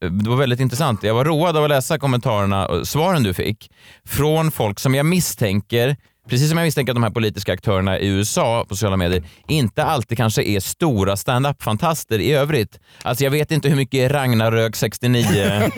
[0.00, 1.02] det var väldigt intressant.
[1.02, 3.70] Jag var road av att läsa kommentarerna, svaren du fick,
[4.06, 5.96] från folk som jag misstänker
[6.28, 9.84] Precis som jag misstänker att de här politiska aktörerna i USA på sociala medier inte
[9.84, 12.80] alltid kanske är stora stand-up-fantaster i övrigt.
[13.02, 15.26] Alltså jag vet inte hur mycket Ragnarök 69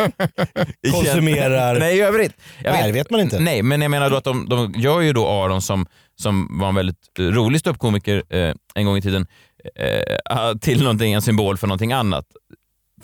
[0.92, 1.78] Konsumerar.
[1.78, 2.32] Nej, i övrigt.
[2.62, 3.38] Jag Nej, det vet man inte.
[3.40, 6.68] Nej, men jag menar då att de, de gör ju då Aron som, som var
[6.68, 9.26] en väldigt rolig ståuppkomiker eh, en gång i tiden
[9.74, 12.24] eh, till någonting, en symbol för någonting annat.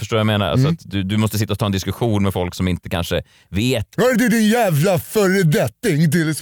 [0.00, 0.46] Förstår jag menar?
[0.50, 0.74] Alltså Mm.
[0.80, 3.86] att du, du måste sitta och ta en diskussion med folk som inte kanske vet.
[3.96, 6.10] Hör du din jävla föredetting!
[6.10, 6.34] Till, eh,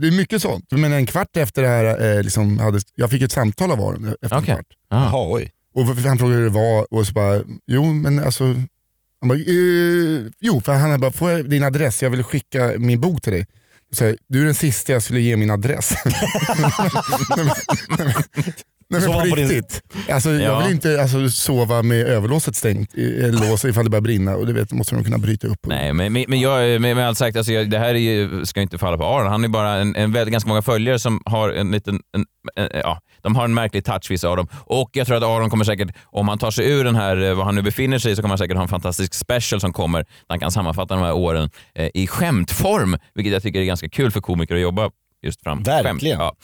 [0.00, 0.64] det är mycket sånt.
[0.70, 4.14] Men en kvart efter det här, eh, liksom hade, jag fick ett samtal av Aron
[4.22, 4.38] efter Okej.
[4.38, 4.66] en kvart.
[4.90, 5.50] Jaha, oj.
[5.74, 8.44] Och han frågade hur det var och så bara, jo men alltså,
[9.20, 12.02] han bara, eh, jo för han bara, får jag din adress?
[12.02, 13.46] Jag vill skicka min bok till dig.
[13.92, 15.92] Så jag, du är den sista jag skulle ge min adress.
[18.90, 19.82] nej, men, var på på din- riktigt.
[20.10, 20.58] Alltså, Jag Ja.
[20.58, 22.90] vill inte alltså, sova med överlåset stängt,
[23.48, 25.58] lås ifall det börjar brinna och det vet, måste de kunna bryta upp.
[25.66, 28.60] Nej, men, men, jag, med, med allt sagt, alltså jag, det här är ju, ska
[28.60, 29.26] inte falla på Aron.
[29.30, 32.24] Han är bara en, en väldigt, ganska många följare som har en liten, en,
[32.56, 34.48] en, ja, de har en märklig touch vissa av dem.
[34.64, 37.34] Och jag tror att Aron kommer säkert, om han tar sig ur den här, eh,
[37.34, 39.98] vad han nu befinner sig så kommer han säkert ha en fantastisk special som kommer,
[39.98, 43.88] där han kan sammanfatta de här åren eh, i skämtform, vilket jag tycker är ganska
[43.88, 44.90] kul för komiker att jobba
[45.22, 46.20] just fram Verkligen.
[46.20, 46.36] Ja.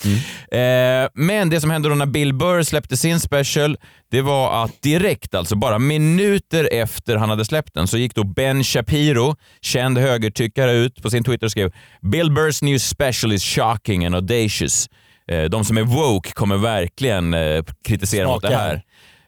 [0.58, 3.76] Eh, men det som hände då när Bill Burr släppte sin special,
[4.10, 8.24] det var att direkt, alltså bara minuter efter han hade släppt den, så gick då
[8.24, 13.44] Ben Shapiro, känd högertyckare, ut på sin Twitter och skrev “Bill Burrs new special is
[13.44, 14.88] shocking and audacious”.
[15.30, 18.82] Eh, de som är woke kommer verkligen eh, kritisera mot det här.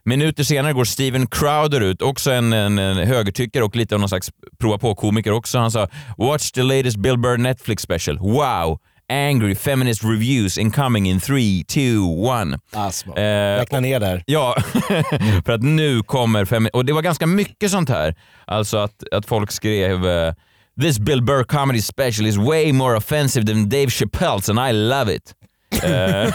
[0.04, 4.08] Minuter senare går Steven Crowder ut, också en, en, en högertyckare och lite av någon
[4.08, 5.58] slags prova på-komiker också.
[5.58, 8.18] Han sa “Watch the latest Bill Burr Netflix special.
[8.18, 8.78] Wow!
[9.12, 11.80] Angry feminist reviews incoming in 3, 2,
[12.52, 12.60] 1.
[12.72, 14.22] Alltså, Eh, räkna ner där.
[14.26, 14.56] Ja,
[15.46, 16.68] för att nu kommer fem...
[16.72, 18.14] Och det var ganska mycket sånt här.
[18.46, 20.32] Alltså att, att folk skrev eh,
[20.80, 25.14] “This Bill Burr comedy special is way more offensive than Dave Chappelle's and I love
[25.14, 25.34] it”.
[25.82, 26.34] Eh,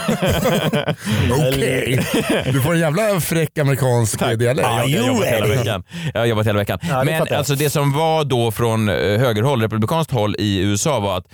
[1.48, 2.06] Okej,
[2.52, 4.68] du får en jävla fräck amerikansk dialekt.
[4.68, 5.82] Ja, jag har jobbat hela veckan.
[6.14, 6.78] Jag har jobbat hela veckan.
[6.82, 7.38] Ja, det Men fattar jag.
[7.38, 11.26] alltså det som var då från eh, högerhåll, republikanskt håll i USA var att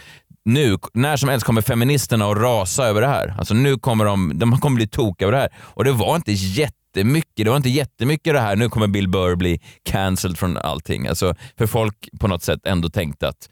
[0.48, 3.34] nu, när som helst kommer feministerna att rasa över det här.
[3.38, 5.52] Alltså nu kommer de, de kommer bli tokiga över det här.
[5.60, 9.36] Och det var inte jättemycket, det var inte jättemycket det här, nu kommer Bill Burr
[9.36, 11.06] bli cancelled från allting.
[11.06, 13.48] Alltså, för folk på något sätt ändå tänkte att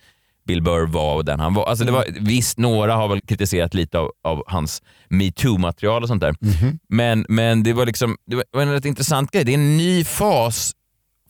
[0.47, 1.67] Bill Burr var den han var.
[1.67, 6.21] Alltså det var visst, några har väl kritiserat lite av, av hans metoo-material och sånt
[6.21, 6.35] där.
[6.89, 9.45] Men, men det var liksom det var en rätt intressant grej.
[9.45, 10.73] Det är en ny fas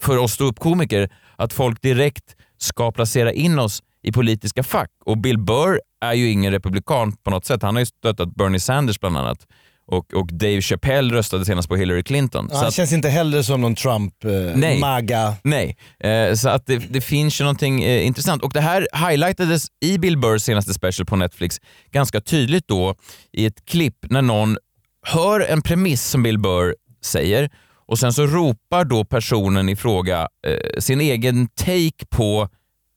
[0.01, 4.91] för oss ståuppkomiker att folk direkt ska placera in oss i politiska fack.
[5.05, 7.63] Och Bill Burr är ju ingen republikan på något sätt.
[7.63, 9.47] Han har ju stöttat Bernie Sanders bland annat.
[9.89, 12.49] Och, och Dave Chappelle röstade senast på Hillary Clinton.
[12.51, 14.81] Ja, han att- känns inte heller som någon Trump, eh, Nej.
[15.45, 18.43] Nej, eh, så att det, det finns ju någonting eh, intressant.
[18.43, 21.57] Och det här highlightades i Bill Burrs senaste special på Netflix
[21.93, 22.95] ganska tydligt då
[23.33, 24.57] i ett klipp när någon
[25.07, 27.51] hör en premiss som Bill Burr säger
[27.87, 32.49] och sen så ropar då personen i fråga eh, sin egen take på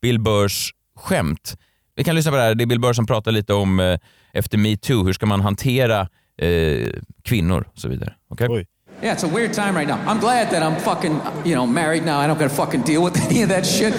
[0.02, 0.72] Bill Burrs
[1.04, 1.58] skämt.
[1.96, 2.56] Vi kan lyssna på det här.
[2.56, 4.00] Det är Bill Burr som pratar lite om eh,
[4.34, 6.08] efter metoo, hur ska man hantera
[6.42, 6.90] eh,
[7.24, 8.14] kvinnor och så vidare.
[8.30, 8.66] Okej?
[9.02, 9.98] Yeah, it's a weird time right now.
[10.08, 12.20] I'm glad that I'm fucking, you know, married now.
[12.20, 13.94] I don't gotta fucking deal with any of that shit.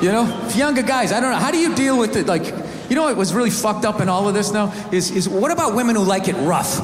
[0.00, 1.38] You know, for younger guys, I don't know.
[1.38, 2.26] How do you deal with it?
[2.26, 2.44] Like,
[2.88, 5.50] you know what was really fucked up in all of this now is, is what
[5.50, 6.78] about women who like it rough?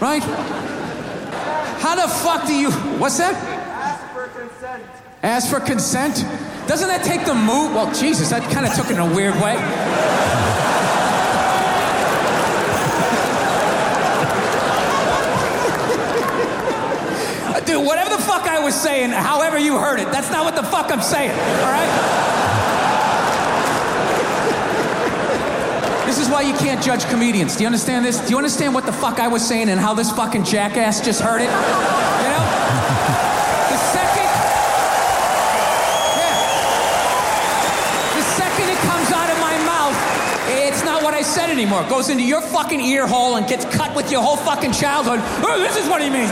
[0.00, 0.22] Right?
[1.82, 2.70] How the fuck do you,
[3.00, 3.34] what's that?
[5.22, 6.24] Ask for consent.
[6.66, 7.74] Doesn't that take the move?
[7.74, 9.54] Well, Jesus, that kind of took it in a weird way.
[17.66, 20.62] Dude, whatever the fuck I was saying, however you heard it, that's not what the
[20.62, 22.36] fuck I'm saying, all right?
[26.06, 27.56] This is why you can't judge comedians.
[27.56, 28.20] Do you understand this?
[28.20, 31.20] Do you understand what the fuck I was saying and how this fucking jackass just
[31.20, 31.95] heard it?
[41.36, 41.82] Said anymore.
[41.82, 45.20] It goes into your fucking ear hole and gets cut with your whole fucking childhood.
[45.44, 46.30] Oh, this is what he means.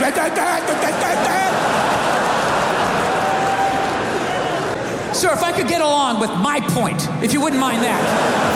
[5.13, 8.54] Sir, if I could get along with my point, if you wouldn't mind that.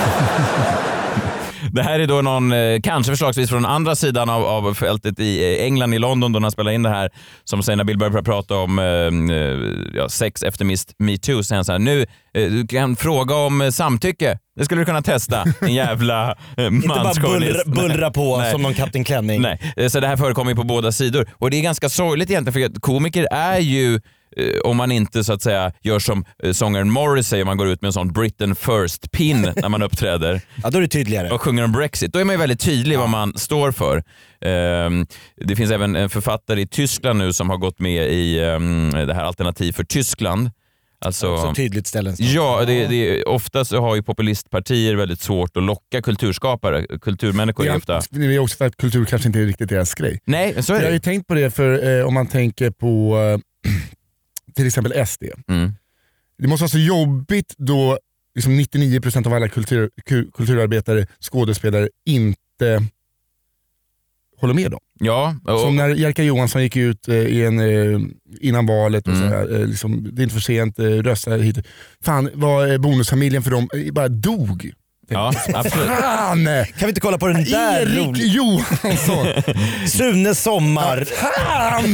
[1.71, 5.58] Det här är då någon, eh, kanske förslagsvis från andra sidan av, av fältet i
[5.58, 7.10] eh, England, i London, då han spelar in det här,
[7.43, 10.65] som säger när Bill börjar prata om eh, ja, sex efter
[11.03, 14.38] metoo, säger han så här, nu, du kan fråga om samtycke.
[14.60, 18.51] Det skulle du kunna testa, en jävla eh, Inte bara bullra, bullra på Nej.
[18.51, 19.41] som någon Kapten Klänning.
[19.41, 21.29] Nej, så det här förekommer ju på båda sidor.
[21.32, 23.99] Och det är ganska sorgligt egentligen för att komiker är ju
[24.63, 27.82] om man inte så att säga gör som eh, sångaren Morris säger, man går ut
[27.82, 31.30] med en sån Britain first-pin när man uppträder Ja, då är det tydligare.
[31.30, 32.13] och sjunger om Brexit.
[32.13, 34.04] Då är man ju väldigt tydlig vad man står för.
[34.41, 35.06] Ehm,
[35.45, 39.13] det finns även en författare i Tyskland nu som har gått med i ehm, det
[39.13, 40.52] här Alternativ för Tyskland.
[41.02, 42.36] Alltså, Så tydligt ställningstagande.
[42.36, 46.86] Ja, det, det, ofta så har ju populistpartier väldigt svårt att locka kulturskapare.
[47.02, 48.02] Kulturmänniskor är Ja, ofta...
[48.10, 50.19] det är också för att kultur kanske inte är riktigt deras grej.
[50.25, 51.04] Nej, så är Jag har ju det.
[51.04, 53.71] tänkt på det för eh, om man tänker på eh,
[54.56, 55.24] till exempel SD.
[55.48, 55.74] Mm.
[56.38, 58.00] Det måste vara så jobbigt då
[58.36, 62.84] liksom 99% av alla kultur, ku- kulturarbetare, skådespelare inte
[64.38, 64.80] håller med dem.
[65.00, 68.00] Ja, och, Som när Jerka Johansson gick ut eh, i en, eh,
[68.42, 69.30] innan valet och Mm.
[69.30, 71.58] så här, eh, liksom, det är inte för sent, rösta hit.
[72.02, 74.72] Fan vad bonusfamiljen för dem bara dog.
[75.10, 75.88] Ja absolut.
[75.88, 76.45] Fan!
[76.45, 78.26] Kan vi inte kolla på den där Erik roliga...
[78.28, 79.28] Johansson!
[79.88, 81.06] Sune Sommar.
[81.06, 81.91] Fan!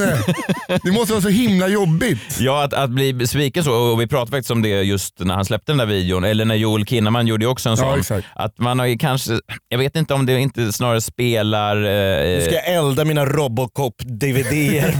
[0.83, 2.37] Det måste vara så himla jobbigt.
[2.39, 3.73] Ja, att, att bli besviken så.
[3.73, 6.23] Och vi pratade faktiskt om det just när han släppte den där videon.
[6.23, 7.99] Eller när Joel Kinnaman gjorde också en Ja, sån.
[7.99, 8.27] exakt.
[8.35, 9.31] att man har ju kanske,
[9.69, 11.75] jag vet inte om det inte snarare spelar...
[11.75, 14.95] Nu Eh, ska jag elda mina Robocop-DVD-er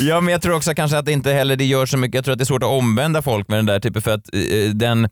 [0.00, 2.14] ja, men jag tror också kanske att det inte heller det gör så mycket.
[2.14, 4.02] Jag tror att det är svårt att omvända folk med den där typen.
[4.02, 5.08] För att eh, den,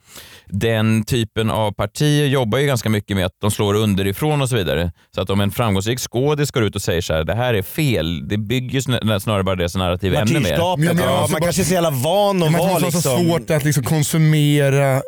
[0.47, 1.18] den typen
[1.51, 4.93] av partier jobbar ju ganska mycket med att de slår underifrån och så vidare.
[5.15, 7.63] Så att om en framgångsrik skådis går ut och säger så här, det här är
[7.63, 8.29] fel.
[8.29, 10.41] Det bygger ju snar- snarare bara deras narrativ ännu mer.
[10.41, 12.93] Men Ja, alltså man bara- kanske är så jävla van att Det vara måste vara
[12.93, 13.27] så liksom...
[13.27, 15.03] svårt att liksom konsumera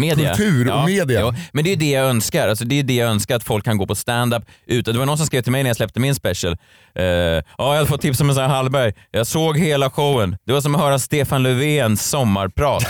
[0.00, 0.34] Media.
[0.34, 1.20] Kultur och media.
[1.20, 2.48] Ja, men det är det jag önskar.
[2.48, 4.94] Alltså, det är det jag önskar, att folk kan gå på stand-up utan.
[4.94, 6.56] Det var någon som skrev till mig när jag släppte min special.
[6.94, 8.92] Eh, ja, jag hade fått tips om en sån här Hallberg.
[9.10, 10.36] Jag såg hela showen.
[10.46, 12.86] Det var som att höra Stefan Löfvens sommarprat.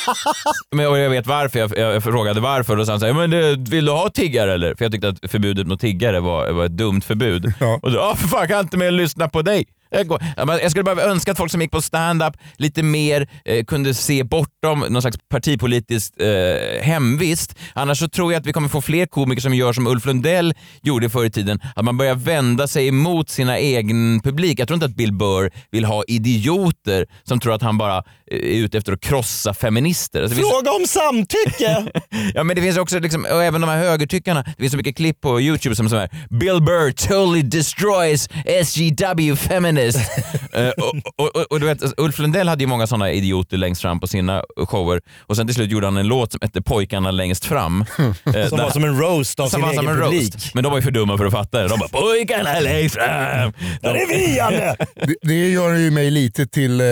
[0.70, 1.58] men, och jag vet varför.
[1.58, 4.74] Jag, jag frågade varför och då sa han men det, vill du ha tiggare eller?
[4.74, 7.52] För jag tyckte att förbudet mot tiggare var, var ett dumt förbud.
[7.60, 7.80] Ja.
[7.82, 9.66] Och då, ja för fan kan jag inte och lyssna på dig.
[9.90, 13.94] Jag, går, skulle bara önska att folk som gick på stand-up lite mer eh, kunde
[13.94, 17.54] se bortom någon slags partipolitiskt eh, hemvist.
[17.74, 20.54] Annars så tror jag att vi kommer få fler komiker som gör som Ulf Lundell
[20.82, 21.60] gjorde förr i tiden.
[21.76, 24.60] Att man börjar vända sig emot sina egen publik.
[24.60, 28.02] Jag tror inte att Bill Burr vill ha idioter som tror att han bara eh,
[28.38, 30.22] är ute efter att krossa feminister.
[30.22, 31.86] Alltså, det finns- Fråga om samtycke!
[32.34, 34.96] Ja men det finns också, liksom, och även de här högertyckarna, det finns så mycket
[34.96, 39.79] klipp på YouTube som så här Bill Burr totally destroys SJW feminist.
[40.52, 43.82] Eh, och, och, och, och du vet, Ulf Lundell hade ju många sådana idioter längst
[43.82, 47.10] fram på sina shower och sen till slut gjorde han en låt som hette Pojkarna
[47.10, 47.84] längst fram.
[47.98, 50.34] Eh, Som där- var som en roast av som sin var egen som en publik.
[50.34, 50.54] roast.
[50.54, 51.68] Men de var ju för dumma för att fatta det.
[51.68, 53.52] De bara “Pojkarna längst fram”.
[53.82, 54.76] Där är vi Janne!
[54.94, 56.86] Det, det gör ju mig lite till eh,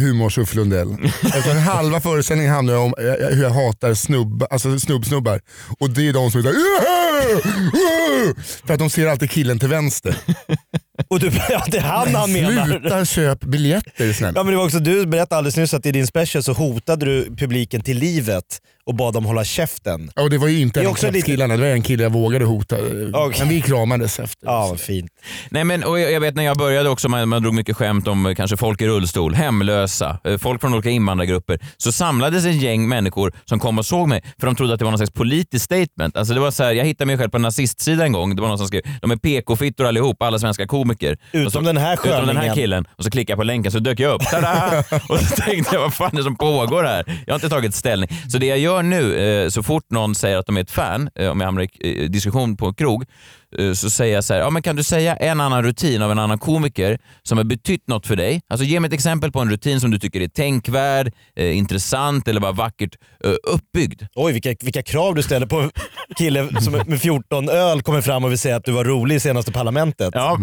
[0.00, 0.96] humors Ulf Lundell.
[1.22, 3.04] Eftersom halva föreställningen handlar om eh,
[3.36, 5.40] hur jag hatar snubb, alltså snubbsnubbar.
[5.80, 6.54] Och det är de som är såhär
[8.66, 10.16] För att de ser alltid killen till vänster.
[11.10, 12.66] Och du, ja, det är han han menar.
[12.66, 14.32] Sluta köp biljetter snälla.
[14.40, 17.06] Ja, men det var också, du berättade alldeles nyss att i din special så hotade
[17.06, 18.44] du publiken till livet
[18.88, 20.10] och bad dem hålla käften.
[20.16, 22.44] Och det var ju inte en av lite- killarna, det var en kille jag vågade
[22.44, 22.76] hota.
[23.12, 23.40] Okej.
[23.40, 24.46] Men vi kramades efter.
[24.46, 25.10] Ja, vad fint.
[25.50, 28.08] Nej, men, och jag jag vet när jag började också, man, man drog mycket skämt
[28.08, 31.58] om eh, kanske folk i rullstol, hemlösa, eh, folk från olika invandrargrupper.
[31.76, 34.84] Så samlades en gäng människor som kom och såg mig för de trodde att det
[34.84, 36.16] var någon slags politiskt statement.
[36.16, 38.36] Alltså det var så här, jag hittade mig själv på en nazistsida en gång.
[38.36, 41.16] Det var någon som skrev de är PK-fittor allihop, alla svenska komiker.
[41.32, 42.54] Utom så, den här Utom den här sköningen.
[42.54, 42.84] killen.
[42.96, 44.22] Och så klickade jag på länken så dök jag upp.
[44.30, 44.84] Tada!
[45.08, 47.22] och så tänkte jag, vad fan är det som pågår här?
[47.26, 48.08] Jag har inte tagit ställning.
[48.28, 51.10] Så det jag gör nu, eh, så fort någon säger att de är ett fan,
[51.14, 53.04] eh, om jag hamnar i diskussion på en krog,
[53.74, 56.18] så säger jag så här, ja, men kan du säga en annan rutin av en
[56.18, 58.40] annan komiker som har betytt något för dig?
[58.50, 62.28] Alltså ge mig ett exempel på en rutin som du tycker är tänkvärd, eh, intressant
[62.28, 64.02] eller bara vackert eh, uppbyggd.
[64.14, 65.70] Oj, vilka, vilka krav du ställer på en
[66.18, 69.20] kille som med 14 öl kommer fram och vill säga att du var rolig i
[69.20, 70.10] senaste parlamentet.
[70.14, 70.38] Ja,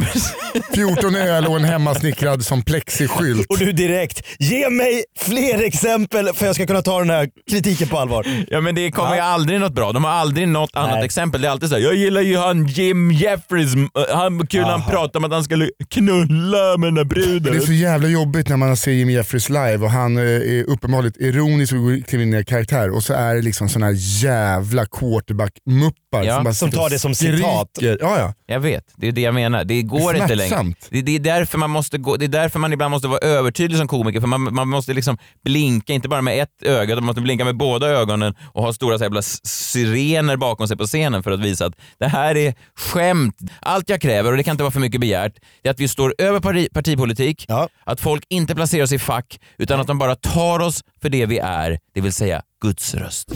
[0.76, 3.48] 14 öl och en hemmasnickrad som plexiskylt.
[3.50, 7.30] Och du direkt, ge mig fler exempel för att jag ska kunna ta den här
[7.52, 8.26] kritiken på allvar.
[8.48, 9.16] ja men det kommer Ja.
[9.16, 9.92] ju aldrig något bra.
[9.92, 11.06] De har aldrig något annat Nej.
[11.06, 11.42] exempel.
[11.42, 14.64] Det är alltid så här, jag gillar ju han Jim Jim Jeffries, eh, han, kul
[14.64, 17.54] han pratade om att han skulle knulla med den där bruden.
[17.54, 20.64] Det är så jävla jobbigt när man ser Jimmy Jeffries live och han eh, är
[20.64, 24.86] uppenbarligen ironisk och går in i karaktär och så är det liksom såna här jävla
[24.86, 27.70] quarterback-muppar Ja, som, bara som tar det som citat.
[27.82, 28.34] Ja, ja.
[28.48, 29.64] Jag vet, det är det jag menar.
[29.64, 30.74] Det går Det inte längre.
[30.90, 33.78] Det, det, är därför man måste gå, det är därför man ibland måste vara övertydlig
[33.80, 37.06] som komiker, för man, man måste liksom blinka, inte bara med ett öga, utan man
[37.06, 41.24] måste blinka med båda ögonen och ha stora så jävla sirener bakom sig på scenen
[41.24, 42.54] för att visa att det här är
[42.86, 43.36] skämt.
[43.60, 45.88] Allt jag kräver, och det kan inte vara för mycket begärt, det är att vi
[45.88, 47.70] står över parti, partipolitik, Ja.
[47.84, 51.26] att folk inte placerar oss i fack, utan att de bara tar oss för det
[51.26, 53.32] vi är, det vill säga Guds röst.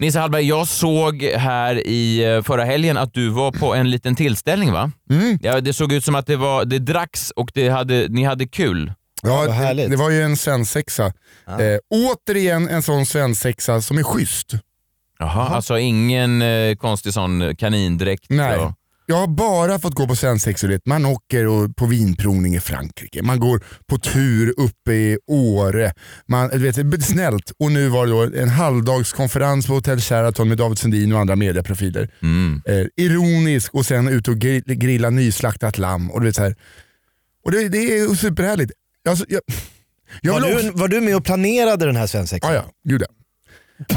[0.00, 4.16] Nisse Hallberg, jag såg här i eh, förra helgen att du var på en liten
[4.16, 4.90] tillställning va?
[5.10, 5.38] Mm.
[5.42, 8.46] Ja, det såg ut som att det, var, det dracks och det hade, ni hade
[8.46, 8.92] kul.
[9.22, 9.90] Ja, det, härligt.
[9.90, 11.06] det var ju en svensexa.
[11.46, 14.52] Eh, återigen en sån svensexa som är schysst.
[15.18, 18.24] Jaha, alltså ingen eh, konstig sån kanindräkt?
[18.28, 18.58] Nej.
[18.58, 18.72] och-
[19.06, 20.86] Jag har bara fått gå på vet.
[20.86, 25.92] Man åker och på vinprovning i Frankrike, man går på tur uppe i Åre.
[26.28, 27.52] Man, du vet, snällt.
[27.58, 31.36] Och nu var det då en halvdagskonferens på Hotell Sheraton med David Sundin och andra
[31.36, 32.08] medieprofiler.
[32.22, 32.62] Mm.
[32.66, 36.10] Eh, ironisk och sen ut och gri- grilla nyslaktat lamm.
[36.10, 36.56] Och, du vet, så här.
[37.44, 38.72] och det, det är superhärligt.
[39.08, 39.40] Alltså, jag,
[40.20, 42.52] jag Var du, också- var du med och planerade den här svensexan?
[42.54, 43.06] Ja, ja, gud ja.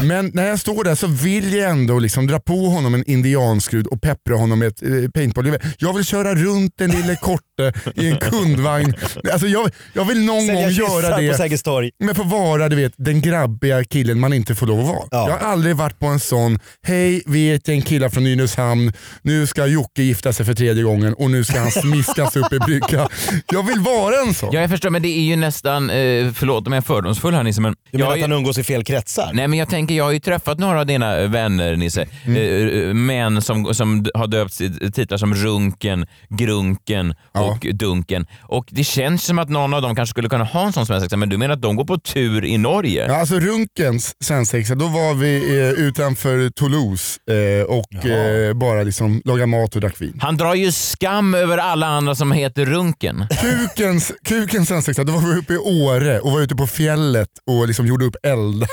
[0.03, 3.87] Men när jag står där så vill jag ändå liksom dra på honom en indianskrud
[3.87, 5.57] och peppra honom med ett eh, paintball.
[5.77, 8.93] Jag vill köra runt den lille korte i en kundvagn.
[9.31, 11.57] Alltså jag, jag vill någon Sälja gång göra på det.
[11.57, 11.91] Torg.
[11.99, 15.07] Men få vara du vet, den grabbiga killen man inte får lov att vara.
[15.11, 15.29] Ja.
[15.29, 18.93] Jag har aldrig varit på en sån, hej vi är ett gäng killar från Nynäshamn,
[19.21, 22.59] nu ska Jocke gifta sig för tredje gången och nu ska han smiskas upp i
[22.59, 23.07] brygga.
[23.51, 24.49] Jag vill vara en sån.
[24.53, 27.43] Ja, jag förstår, men det är ju nästan, eh, förlåt om jag är fördomsfull här
[27.43, 27.73] Nisse, men...
[27.73, 29.31] Du jag menar har att han umgås i fel kretsar?
[29.33, 32.87] Nej men jag tänker, jag har ju träffat några av dina vänner Nisse, Mm.
[32.89, 34.57] eh, män som, som har döpt
[34.95, 37.41] titlar som Runken, Grunken Ja.
[37.41, 38.25] och Dunken.
[38.41, 41.17] Och det känns som att någon av dem kanske skulle kunna ha en sån svensexa,
[41.17, 43.05] men du menar att de går på tur i Norge?
[43.07, 49.21] Ja, alltså Runkens svensexa, då var vi eh, utanför Toulouse eh, och eh, bara liksom
[49.25, 50.19] lagade mat och drack vin.
[50.21, 53.27] Han drar ju skam över alla andra som heter Runken.
[53.41, 57.67] Kukens, kukens svensexa, då var vi uppe i Åre och var ute på fjället och
[57.67, 58.67] liksom gjorde upp eldar.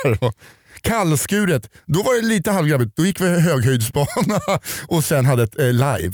[0.85, 2.97] Kallskuret, då var det lite halvgrabbigt.
[2.97, 4.41] Då gick vi höghöjdsbana
[4.89, 6.13] och sen hade ett eh, live.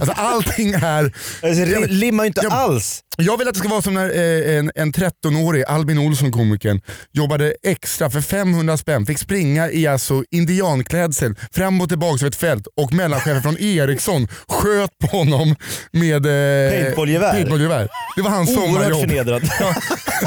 [0.00, 1.04] Alltså allting är...
[1.42, 3.00] Alltså, det limmar ju inte Jag- alls.
[3.16, 4.10] Jag vill att det ska vara som när
[4.50, 6.80] eh, en, en 13-årig Albin Olsson, komikern,
[7.12, 12.36] jobbade extra för 500 spänn, fick springa i alltså indianklädsel fram och tillbaka över ett
[12.36, 15.56] fält och mellanchefen från Ericsson sköt på honom
[15.92, 17.32] med eh, Paintballgevär.
[17.32, 17.88] paintballgevär.
[18.16, 19.00] Det var hans Oerhört sommarjobb.
[19.00, 19.42] förnedrad.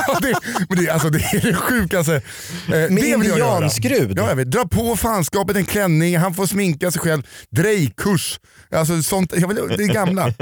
[0.07, 0.33] Ja, det,
[0.69, 2.15] men det, alltså, det är det sjukaste.
[2.15, 2.21] Eh,
[2.67, 3.17] det jag göra.
[3.55, 4.13] indianskrud?
[4.17, 4.51] Ja, jag vet.
[4.51, 7.23] Dra på fanskapet en klänning, han får sminka sig själv.
[7.55, 8.39] Drejkurs.
[8.71, 10.33] Alltså, sånt, jag vill, det är gamla.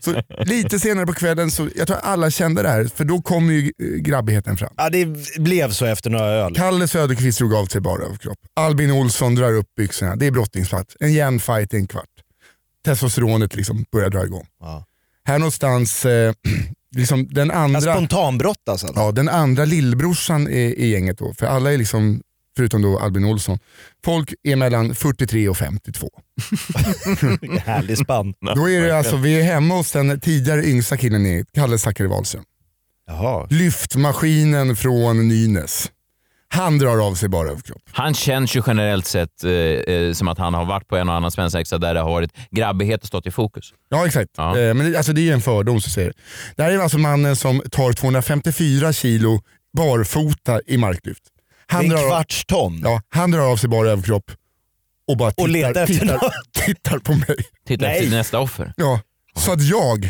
[0.00, 3.52] Så, lite senare på kvällen, så, jag tror alla kände det här, för då kom
[3.52, 4.74] ju grabbigheten fram.
[4.76, 5.06] Ja, det
[5.38, 6.54] blev så efter några öl.
[6.54, 8.38] Kalle Söderqvist drog av sig bara överkropp.
[8.56, 10.16] Albin Olsson drar upp byxorna.
[10.16, 10.96] Det är brottningsplats.
[11.00, 12.04] En jämn fight i en kvart.
[12.84, 14.46] Testosteronet liksom börjar dra igång.
[14.60, 14.84] Ja.
[15.24, 16.32] Här någonstans, eh,
[16.96, 17.80] liksom den andra...
[17.80, 18.88] Spontanbrott alltså?
[18.94, 22.22] Ja, den andra lillbrorsan i, i gänget då, för alla är liksom,
[22.58, 23.58] förutom då Albin Olsson,
[24.04, 26.08] folk är mellan 43 och 52.
[27.64, 28.34] Härlig spann.
[28.56, 32.08] Då är det alltså, vi är hemma hos den tidigare yngsta killen i Kalle Zackari
[32.08, 32.44] Wahlström.
[33.06, 33.46] Jaha.
[33.50, 35.90] Lyftmaskinen från Nynäs.
[36.48, 37.82] Han drar av sig bara överkropp.
[37.92, 41.14] Han känns ju generellt sett eh, eh, som att han har varit på en och
[41.14, 43.72] annan svensexa där det har varit grabbighet och stått i fokus.
[43.88, 44.58] Ja exakt, Ja.
[44.58, 46.14] Eh, men det, alltså, det är en fördom som säger det.
[46.56, 49.40] Det här är alltså mannen som tar 254 kilo
[49.76, 51.22] barfota i marklyft.
[51.70, 52.80] Han En drar, av- kvarts ton.
[52.84, 54.30] ja, han drar av sig bara överkropp
[55.08, 56.20] och bara tittar, Och letar efter tittar,
[56.66, 57.36] tittar på mig.
[57.66, 57.98] Titta Nej.
[57.98, 58.72] efter nästa offer.
[58.76, 59.00] Ja,
[59.36, 60.04] så att jag,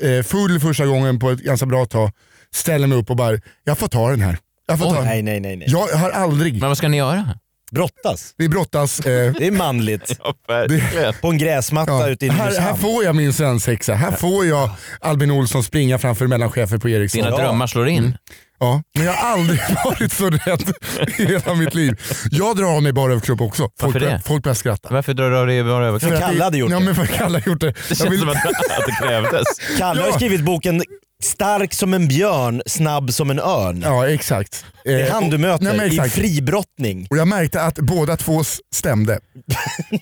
[0.00, 2.10] eh, full första gången på ett ganska bra tag,
[2.54, 4.38] ställer mig upp och bara, jag får ta den här.
[4.66, 4.90] Jag får Oj.
[4.92, 5.04] ta den.
[5.08, 5.56] Nej, nej, nej.
[5.56, 5.66] nej.
[5.70, 7.38] Jag har aldrig, Men vad ska ni göra?
[7.72, 8.34] Brottas.
[8.36, 10.18] vi brottas, eh, Det är manligt.
[10.24, 11.14] Ja, verkligen.
[11.20, 12.08] På en gräsmatta ja.
[12.08, 13.94] ute i här, här får jag min svensexa.
[13.94, 17.22] Här får jag Albin Olsson springa framför mellanchefer på Ericsson.
[17.24, 18.16] Dina drömmar slår in.
[18.64, 20.72] Ja, men jag har aldrig varit så rädd
[21.18, 22.00] i hela mitt liv.
[22.30, 23.62] Jag drar av mig bara överkropp också.
[23.62, 24.22] Folk, Varför det?
[24.26, 24.88] folk börjar skratta.
[24.92, 25.98] Varför drar du av dig bara över?
[25.98, 26.84] För att Kalle det- hade gjort ja, det.
[26.84, 27.66] Men för Kalle har gjort det.
[27.66, 29.46] Det Jag känns vill, som att, att det krävdes.
[29.78, 30.14] Kalle har Ja.
[30.14, 30.82] skrivit boken
[31.22, 33.82] Stark som en björn, snabb som en örn.
[33.86, 34.64] ja, exakt.
[34.84, 36.14] Det är han du och- möter nej, men i exakt.
[36.14, 37.06] fribrottning.
[37.10, 39.18] Och jag märkte att båda två s- stämde.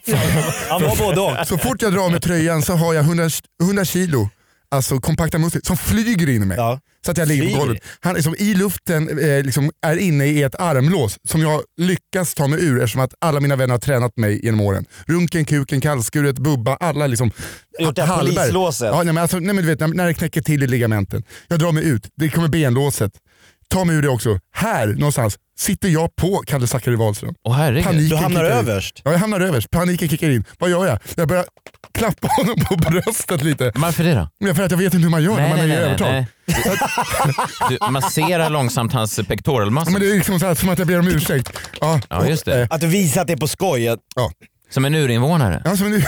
[0.69, 1.47] Han var både och.
[1.47, 3.29] Så fort jag drar med tröjan så har jag 100,
[3.63, 4.29] 100 kilo,
[4.71, 6.57] alltså kompakta muskler, som flyger in i mig.
[6.57, 6.81] Ja.
[7.05, 7.83] Så att jag ligger på golvet.
[8.01, 12.47] Han liksom, i luften eh, liksom, är inne i ett armlås som jag lyckas ta
[12.47, 14.85] mig ur eftersom att alla mina vänner har tränat mig genom åren.
[15.07, 17.31] Runken, kuken, kallskuret, bubba, alla liksom.
[17.79, 18.37] Gjort det här Hallberg.
[18.37, 18.89] polislåset.
[18.89, 21.23] Ja, nej, men alltså, nej, men du vet, när, när det knäcker till i ligamenten.
[21.49, 23.13] Jag drar mig ut, det kommer benlåset.
[23.73, 24.39] Ta mig ur det också.
[24.55, 27.35] Här någonstans sitter jag på Kalle Zackari Wahlström.
[27.49, 28.11] Åh herregud.
[28.11, 28.69] Du hamnar kickar in.
[28.69, 29.01] överst.
[29.05, 29.71] Ja, jag hamnar överst.
[29.71, 30.45] Paniken kickar in.
[30.59, 30.99] Vad gör jag?
[31.15, 31.45] Jag börjar
[31.95, 33.73] klappa honom på bröstet lite.
[33.75, 34.29] Varför det då?
[34.39, 36.09] Ja, för att jag vet inte hur man gör när man är i övertag.
[36.13, 36.27] nej.
[37.69, 39.91] Du masserar långsamt hans Ja, pektoralmassa.
[39.91, 41.53] men det är liksom så här, som att jag ber om ursäkt.
[41.81, 42.61] Ja, Ja, just det.
[42.63, 43.89] eh, Att du visar att det är på skoj.
[43.89, 44.31] Att- Ja.
[44.75, 45.63] Som en urinvånare.
[45.65, 46.03] Alltså, men nu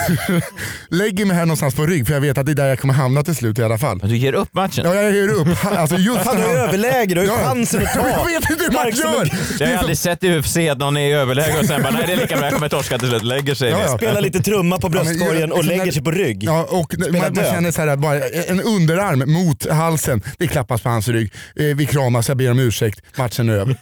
[0.89, 2.95] lägger mig här någonstans på rygg för jag vet att det är där jag kommer
[2.95, 3.99] hamna till slut i alla fall.
[3.99, 4.85] Du ger upp matchen.
[4.87, 5.49] Ja, jag ger upp.
[5.65, 7.49] Alltså, just när är han- överläge, du har ju Ja.
[7.49, 8.09] chansen att ta.
[8.31, 9.23] Jag vet inte hur man som gör.
[9.23, 11.93] en- Jag har aldrig sett i UFC att någon är i överläge och sen bara
[11.93, 13.23] nej det är lika bra, jag kommer torska till slut.
[13.23, 13.97] Lägger sig Ja, ja.
[13.99, 16.43] Spelar lite trumma på Ja, bröstkorgen och lägger sig på rygg.
[16.45, 20.83] Ja, och man, man känner så här, att bara en underarm mot halsen, det klappas
[20.83, 21.33] på hans rygg.
[21.57, 23.77] Eh, vi kramas, jag ber om ursäkt, matchen är över.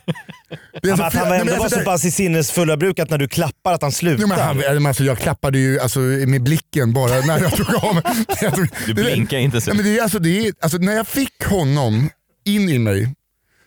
[0.82, 3.28] Men flera- han var nej, ändå alltså, så pass i sinnesfulla bruk att när du
[3.28, 4.22] klappar att han slutar.
[4.22, 7.94] Jo, men han, alltså, jag klappade ju alltså, med blicken bara när jag tog av
[7.94, 8.02] mig.
[8.54, 9.70] Tog- Du blinkar inte så.
[9.70, 12.10] Ja, men det är, alltså, det är, alltså, när jag fick honom
[12.44, 13.14] in i mig,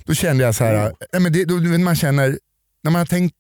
[0.06, 2.38] då kände jag så här, ja, men det, då, du vet, man känner,
[2.84, 3.36] när man har tänkt,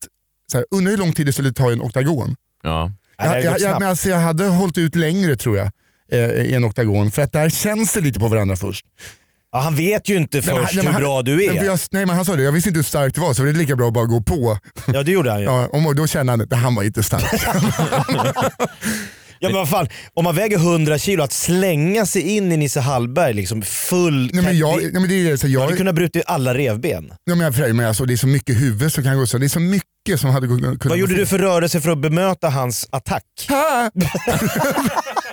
[0.52, 2.36] så här, undrar hur lång tid det skulle ta i en oktagon.
[2.64, 2.92] Ja.
[3.18, 5.72] Jag, jag, jag, men alltså, jag hade hållit ut längre tror jag
[6.12, 8.86] eh, i en oktagon, för att där känns det lite på varandra först.
[9.56, 11.64] Ja, han vet ju inte först nej, men hur bra du är.
[11.64, 13.50] jag, nej men han sa det, jag visste inte hur starkt det var så det
[13.50, 14.58] är lika bra att bara gå på.
[14.88, 15.46] Ja det gjorde han ju.
[15.50, 17.24] Ja, och då kände han att han var inte stark.
[19.40, 22.80] Ja, men vad fan, om man väger 100 kilo, att slänga sig in i Nisse
[22.80, 24.30] Hallberg liksom full...
[24.34, 27.14] nej, men jag, nej, men det, är, så Du jag, hade kunnat bryta alla revben.
[27.26, 29.38] nej, men jag, men alltså, det är så mycket huvud som kan gå så.
[29.38, 32.50] Det är så mycket som hade kunnat Vad gjorde du för rörelse för att bemöta
[32.50, 33.24] hans attack?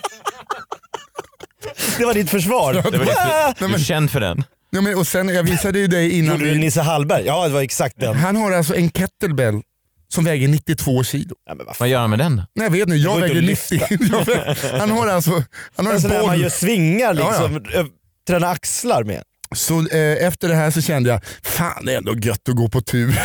[1.98, 2.72] Det var ditt försvar.
[2.74, 4.44] Det var lite, du är känd för den.
[4.70, 6.38] Ja, men, och sen, jag visade ju dig innan.
[6.38, 7.22] Gjorde du Nisse Hallberg?
[7.26, 8.16] Ja det var exakt den.
[8.16, 9.60] han har alltså en kettlebell
[10.14, 11.34] som väger 92 kilo.
[11.46, 11.76] Ja, men vad.
[11.78, 12.42] Vad gör han med den då?
[12.54, 13.80] Nej, jag vet inte, jag väger att 90.
[13.90, 15.42] Jag väger- han har alltså
[15.76, 16.40] han har En en där man boll.
[16.42, 17.46] gör svingar Ja, ja.
[17.48, 17.86] liksom, ö-
[18.28, 19.22] träna axlar med.
[19.54, 22.68] Så eh, efter det här så kände jag, fan det är ändå gött att gå
[22.68, 23.20] på tur.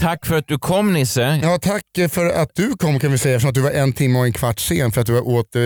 [0.00, 1.40] Tack för att du kom Nisse.
[1.42, 4.18] ja, tack för att du kom kan vi säga, eftersom att du var en timme
[4.18, 5.62] och en kvart sen för att du åt eh,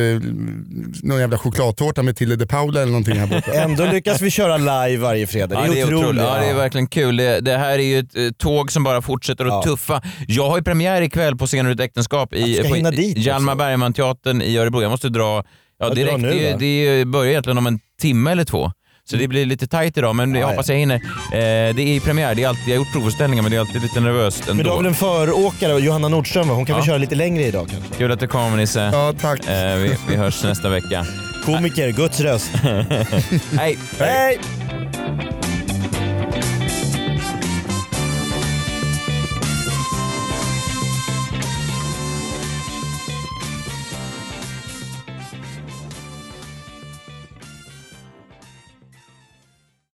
[1.03, 3.53] någon jävla chokladtårta med Tilde de Paula eller någonting här borta.
[3.55, 5.47] Ändå lyckas vi köra live varje fredag.
[5.49, 6.05] Det är, Ja, det är otroligt.
[6.05, 6.23] otroligt.
[6.23, 7.17] Ja, det är verkligen kul.
[7.17, 9.63] Det, det här är ju ett eh, tåg som bara fortsätter att Ja.
[9.63, 10.03] tuffa.
[10.29, 13.55] Jag har ju premiär ikväll på Scener ur ett äktenskap i, på dit Hjalmar.
[13.55, 14.83] Bergman-teatern i Örebro.
[14.83, 15.45] Jag måste dra
[15.79, 16.19] ja, direkt.
[16.19, 18.73] nu, det, det börjar egentligen om en timme eller två.
[19.11, 20.95] Så det blir lite tajt idag, men jag Ja, hoppas jag hinner.
[20.95, 21.01] Eh,
[21.33, 21.39] det
[21.81, 22.35] är i premiär.
[22.35, 24.55] Det är alltid, jag har gjort provföreställningar, men det är alltid lite nervöst ändå.
[24.55, 26.55] Men du har väl en föråkare, Johanna Nordström va?
[26.55, 26.79] Hon kan Ja.
[26.79, 27.95] väl köra lite längre idag kanske?
[27.99, 28.91] Kul att du kom Nisse.
[28.93, 29.47] Ja, tack.
[29.49, 31.07] Eh, vi, vi hörs nästa vecka.
[31.45, 32.51] Komiker, Guds röst.
[33.59, 33.79] Hej!
[33.99, 34.39] Hej!